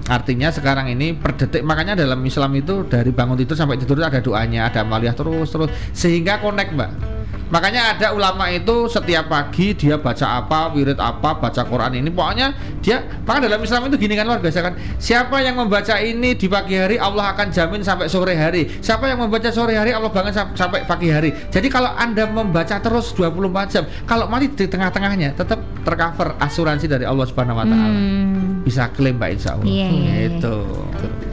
artinya 0.06 0.48
sekarang 0.54 0.90
ini 0.94 1.18
per 1.18 1.34
detik 1.34 1.66
makanya 1.66 1.98
dalam 1.98 2.22
Islam 2.22 2.54
itu 2.54 2.86
dari 2.86 3.10
bangun 3.10 3.38
tidur 3.38 3.58
sampai 3.58 3.78
tidur 3.78 3.98
itu 3.98 4.06
ada 4.06 4.20
doanya 4.22 4.70
ada 4.70 4.86
amaliyah 4.86 5.14
terus 5.18 5.50
terus. 5.50 5.70
Sehingga 5.90 6.38
connect 6.38 6.70
mbak 6.74 7.15
makanya 7.46 7.94
ada 7.94 8.10
ulama 8.10 8.50
itu 8.50 8.86
setiap 8.86 9.30
pagi 9.30 9.72
dia 9.72 9.94
baca 9.96 10.42
apa 10.42 10.74
wirid 10.74 10.98
apa 10.98 11.38
baca 11.38 11.62
Quran 11.62 12.02
ini. 12.02 12.10
Pokoknya 12.10 12.50
dia 12.82 13.02
maka 13.22 13.46
dalam 13.46 13.60
Islam 13.60 13.86
itu 13.86 13.96
gini 13.98 14.14
kan 14.14 14.26
luar 14.26 14.42
biasa 14.42 14.58
kan? 14.60 14.74
Siapa 14.96 15.38
yang 15.40 15.56
membaca 15.56 15.94
ini 15.96 16.34
di 16.34 16.46
pagi 16.46 16.74
hari 16.74 16.96
Allah 16.96 17.32
akan 17.32 17.48
jamin 17.50 17.80
sampai 17.80 18.06
sore 18.06 18.34
hari. 18.34 18.66
Siapa 18.80 19.06
yang 19.06 19.22
membaca 19.22 19.48
sore 19.48 19.74
hari 19.74 19.94
Allah 19.94 20.10
bangun 20.10 20.34
sam- 20.34 20.54
sampai 20.54 20.82
pagi 20.84 21.08
hari. 21.08 21.30
Jadi 21.48 21.70
kalau 21.70 21.94
anda 21.94 22.26
membaca 22.26 22.76
terus 22.76 23.14
24 23.14 23.70
jam 23.70 23.84
kalau 24.04 24.26
mati 24.26 24.50
di 24.50 24.66
tengah-tengahnya 24.66 25.34
tetap 25.34 25.58
tercover 25.82 26.34
asuransi 26.38 26.86
dari 26.86 27.06
Allah 27.06 27.24
Subhanahu 27.24 27.58
Wa 27.58 27.66
Taala. 27.66 27.88
Hmm, 27.88 28.66
bisa 28.66 28.90
klaim 28.90 29.16
mbak 29.16 29.38
Insya 29.38 29.54
Allah. 29.54 29.66
Iya, 29.66 29.86
iya, 29.86 30.12
iya. 30.18 30.28
itu 30.34 30.54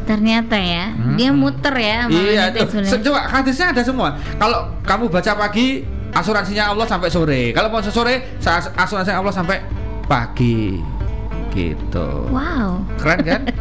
ternyata 0.03 0.55
ya, 0.55 0.91
Hmm. 0.91 1.15
dia 1.15 1.29
muter 1.29 1.73
ya. 1.73 1.95
sama 2.03 2.13
iya 2.15 2.43
sebenarnya. 2.51 2.89
Se- 2.89 3.01
coba 3.01 3.19
hadisnya 3.25 3.67
ada 3.71 3.81
semua 3.81 4.09
kalau 4.35 4.59
kamu 4.81 5.07
baca 5.07 5.31
pagi 5.37 5.81
asuransinya 6.11 6.69
Allah 6.69 6.85
sampai 6.85 7.09
sore 7.09 7.41
kalau 7.51 7.67
mau 7.67 7.81
sore 7.81 8.37
asuransinya 8.75 9.17
Allah 9.17 9.31
sampai 9.31 9.57
pagi 10.03 10.77
gitu 11.49 12.29
Wow. 12.29 12.81
keren 12.97 13.21
kan 13.21 13.41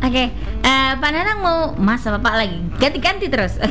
Oke, 0.00 0.28
eh, 0.60 0.92
Pak 0.94 1.10
Nanang 1.10 1.40
mau 1.40 1.58
Mas 1.74 2.04
apa 2.04 2.16
Pak 2.18 2.34
lagi? 2.36 2.60
Ganti-ganti 2.76 3.26
terus. 3.26 3.56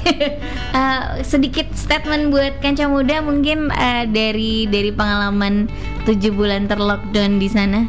Eh, 0.74 1.02
sedikit 1.22 1.70
statement 1.72 2.30
buat 2.30 2.58
kanca 2.58 2.86
muda 2.86 3.22
mungkin 3.22 3.70
eh, 3.70 4.10
dari 4.10 4.66
dari 4.66 4.90
pengalaman 4.90 5.70
tujuh 6.04 6.34
bulan 6.34 6.66
terlockdown 6.66 7.38
di 7.38 7.46
sana. 7.46 7.86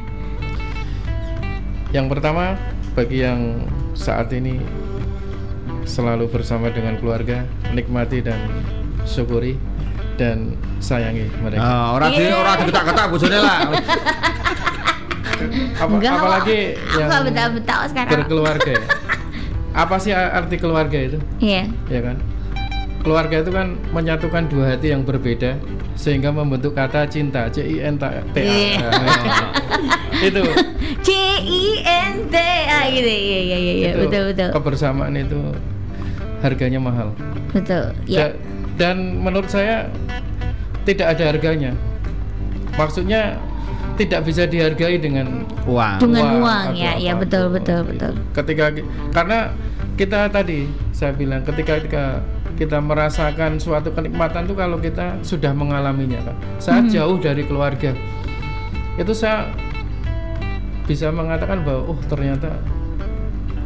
Yang 1.89 2.07
pertama 2.11 2.61
bagi 2.93 3.22
yang 3.22 3.64
saat 3.95 4.28
ini 4.30 4.59
selalu 5.84 6.28
bersama 6.28 6.68
dengan 6.68 6.97
keluarga, 6.97 7.42
nikmati 7.70 8.20
dan 8.20 8.38
syukuri 9.05 9.55
dan 10.14 10.55
sayangi 10.78 11.26
mereka. 11.38 11.61
Ah, 11.61 11.86
orang 11.92 12.11
di 12.11 12.22
Iya. 12.22 12.34
orang 12.34 12.55
diketak-ketak 12.61 13.07
bojone 13.09 13.38
lah 13.38 13.59
Apa, 15.74 15.90
Enggak, 15.90 16.14
apalagi 16.14 16.61
kok. 16.72 16.97
yang 16.97 17.09
apa 17.11 17.18
betul-betul 17.26 17.80
sekarang. 17.90 18.12
berkeluarga 18.16 18.70
ya. 18.70 18.84
Apa 19.74 19.95
sih 19.99 20.12
arti 20.14 20.57
keluarga 20.57 20.99
itu? 21.01 21.18
Iya. 21.36 21.66
Ya 21.90 22.01
kan? 22.01 22.16
Keluarga 23.05 23.44
itu 23.44 23.52
kan 23.52 23.76
menyatukan 23.92 24.48
dua 24.48 24.74
hati 24.74 24.88
yang 24.96 25.05
berbeda 25.05 25.61
sehingga 25.92 26.32
membentuk 26.32 26.72
kata 26.72 27.05
cinta 27.05 27.52
C 27.52 27.61
I 27.61 27.84
N 27.84 28.00
T 28.00 28.05
A. 28.09 28.24
Iya. 28.32 28.88
Itu 30.24 30.40
C 31.07 31.09
I 31.44 31.64
N 31.84 32.32
T 32.32 32.36
A 32.64 32.80
gitu. 32.88 33.05
Iya 33.05 33.40
iya 33.44 33.59
iya 33.61 33.72
iya 33.76 33.90
itu 33.92 34.09
betul 34.09 34.22
betul. 34.32 34.48
kebersamaan 34.57 35.14
itu 35.20 35.36
harganya 36.40 36.80
mahal. 36.80 37.12
Betul. 37.52 37.92
Ya. 38.09 38.32
Da- 38.32 38.36
dan 38.74 39.20
menurut 39.20 39.52
saya 39.52 39.92
tidak 40.88 41.14
ada 41.14 41.30
harganya. 41.30 41.76
Maksudnya 42.74 43.36
tidak 43.95 44.26
bisa 44.26 44.42
dihargai 44.45 44.99
dengan 44.99 45.47
uang 45.64 45.99
Dengan 45.99 46.24
uang 46.24 46.42
uang 46.42 46.66
ya, 46.74 46.92
ya 46.97 47.14
betul 47.14 47.47
betul 47.49 47.82
betul. 47.84 48.12
Ketika 48.32 48.74
karena 49.11 49.55
kita 49.95 50.26
tadi 50.26 50.66
saya 50.90 51.14
bilang 51.14 51.42
ketika 51.42 51.78
ketika 51.78 52.05
kita 52.55 52.78
merasakan 52.78 53.59
suatu 53.59 53.90
kenikmatan 53.90 54.47
tuh 54.47 54.55
kalau 54.55 54.78
kita 54.78 55.18
sudah 55.20 55.51
mengalaminya 55.51 56.22
kan. 56.22 56.36
Saat 56.59 56.86
Mhm. 56.86 56.92
jauh 56.92 57.16
dari 57.18 57.42
keluarga 57.42 57.90
itu 58.95 59.11
saya 59.11 59.51
bisa 60.84 61.11
mengatakan 61.11 61.62
bahwa 61.62 61.88
oh 61.88 61.99
ternyata 62.05 62.55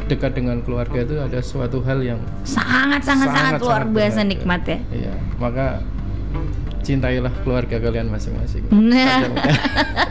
dekat 0.05 0.33
dengan 0.33 0.57
keluarga 0.61 0.99
itu 0.99 1.13
ada 1.15 1.37
suatu 1.39 1.81
hal 1.83 2.01
yang 2.01 2.17
Sangat 2.41 3.05
sangat 3.05 3.29
sangat 3.29 3.57
Sangat, 3.57 3.61
luar 3.61 3.83
biasa 3.85 3.93
berharga. 4.19 4.25
nikmat 4.25 4.61
ya. 4.65 4.77
Iya, 4.89 5.13
maka 5.37 5.65
cintailah 6.81 7.33
keluarga 7.39 7.77
kalian 7.77 8.09
masing-masing. 8.09 8.65
Nah. 8.71 9.21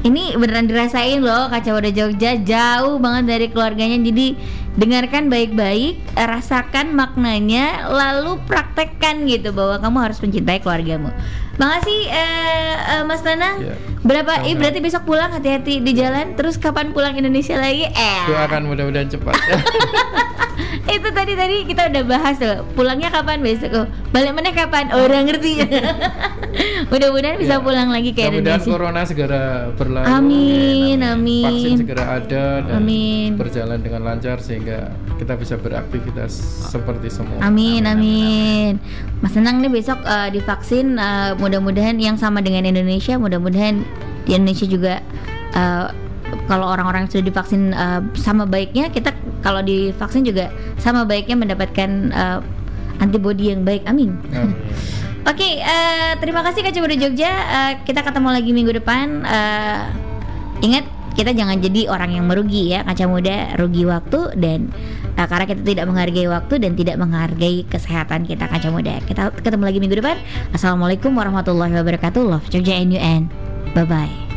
Ini 0.00 0.32
beneran 0.32 0.64
dirasain 0.64 1.20
loh 1.20 1.52
Kaca 1.52 1.76
Wadah 1.76 1.92
Jogja. 1.92 2.40
Jauh 2.40 2.96
banget 2.96 3.24
dari 3.36 3.46
keluarganya. 3.52 4.00
Jadi 4.00 4.32
dengarkan 4.80 5.28
baik-baik, 5.28 6.00
rasakan 6.16 6.96
maknanya 6.96 7.90
Lalu 7.92 8.40
praktekkan 8.48 9.28
gitu 9.28 9.52
bahwa 9.52 9.76
kamu 9.76 9.98
harus 10.00 10.18
mencintai 10.24 10.64
keluargamu. 10.64 11.12
Makasih 11.60 12.00
eh, 12.08 12.76
eh, 12.96 13.02
Mas 13.04 13.20
Nanang. 13.20 13.60
Iya. 13.60 13.76
Berapa, 14.00 14.48
eh 14.48 14.56
berarti 14.56 14.80
besok 14.80 15.04
pulang 15.04 15.36
hati-hati 15.36 15.84
di 15.84 15.92
jalan. 15.92 16.32
Terus 16.32 16.56
kapan 16.56 16.96
pulang 16.96 17.12
Indonesia 17.20 17.60
lagi? 17.60 17.84
Eh. 17.84 18.20
Doakan 18.24 18.72
mudah-mudahan 18.72 19.12
cepat. 19.12 19.36
itu 20.90 21.08
tadi 21.08 21.32
tadi 21.32 21.56
kita 21.64 21.86
udah 21.86 22.02
bahas 22.02 22.34
tuh 22.34 22.66
pulangnya 22.72 23.08
kapan 23.08 23.38
besok 23.38 23.70
oh, 23.72 23.86
balik 24.10 24.32
mana 24.32 24.50
kapan 24.50 24.90
orang 24.90 25.24
ngerti 25.24 25.62
mudah-mudahan 26.90 27.36
bisa 27.36 27.48
Ya. 27.50 27.58
pulang 27.58 27.88
lagi 27.88 28.10
ke 28.10 28.22
Mudah-mudahan 28.22 28.58
Indonesia 28.58 28.70
corona 28.70 29.00
segera 29.02 29.42
berlalu. 29.72 30.06
Amin, 30.06 30.98
Vaksin 30.98 31.02
amin. 31.04 31.76
segera 31.76 32.04
ada 32.12 32.44
dan 32.62 32.74
Amin. 32.76 33.30
berjalan 33.34 33.78
dengan 33.78 34.00
lancar 34.02 34.38
sehingga 34.38 34.90
kita 35.16 35.34
bisa 35.34 35.54
beraktivitas 35.56 36.30
seperti 36.68 37.06
semua. 37.08 37.38
Amin, 37.40 37.84
amin. 37.84 38.78
Mas 39.18 39.30
senang 39.30 39.58
nih 39.58 39.68
besok 39.68 39.98
eh, 40.00 40.30
divaksin. 40.32 40.94
eh, 40.94 41.34
mudah-mudahan 41.36 41.96
yang 41.96 42.14
sama 42.14 42.38
dengan 42.38 42.64
Indonesia. 42.64 43.14
Mudah-mudahan 43.14 43.82
di 44.24 44.30
Indonesia 44.32 44.64
juga 44.64 44.94
eh, 45.52 45.86
kalau 46.50 46.66
orang-orang 46.66 47.06
sudah 47.06 47.22
divaksin 47.22 47.70
eh, 47.70 48.02
sama 48.18 48.42
baiknya, 48.42 48.90
kita 48.90 49.14
kalau 49.38 49.62
divaksin 49.62 50.26
juga 50.26 50.50
sama 50.82 51.06
baiknya 51.06 51.38
mendapatkan 51.38 51.90
eh, 52.10 52.38
antibody 52.98 53.54
yang 53.54 53.62
baik. 53.62 53.86
Amin. 53.86 54.18
Amin. 54.34 54.58
Oke, 55.30 55.62
eh, 55.62 56.12
terima 56.18 56.42
kasih 56.42 56.66
Kak 56.66 56.74
Ciburu 56.74 56.98
Jogja. 56.98 57.30
Eh, 57.30 57.72
kita 57.86 58.02
ketemu 58.02 58.34
lagi 58.34 58.50
minggu 58.50 58.72
depan. 58.82 59.22
Eh, 59.22 59.80
ingat 60.66 60.90
kita 61.14 61.36
jangan 61.36 61.60
jadi 61.60 61.86
orang 61.92 62.16
yang 62.16 62.24
merugi 62.26 62.72
ya, 62.74 62.82
kaca 62.82 63.04
muda 63.06 63.54
rugi 63.60 63.84
waktu 63.86 64.34
dan 64.40 64.74
eh, 65.14 65.26
karena 65.28 65.46
kita 65.46 65.62
tidak 65.62 65.84
menghargai 65.86 66.26
waktu 66.26 66.54
dan 66.58 66.72
tidak 66.74 66.96
menghargai 66.98 67.62
kesehatan 67.68 68.26
kita 68.26 68.50
kaca 68.50 68.68
muda. 68.74 68.98
Kita 69.06 69.30
ketemu 69.38 69.62
lagi 69.70 69.78
minggu 69.78 69.96
depan. 70.02 70.16
Assalamualaikum 70.56 71.14
warahmatullahi 71.14 71.78
wabarakatuh. 71.78 72.22
Love 72.26 72.48
Jogja 72.50 72.80
NUN. 72.80 73.28
Bye 73.76 73.86
bye. 73.86 74.29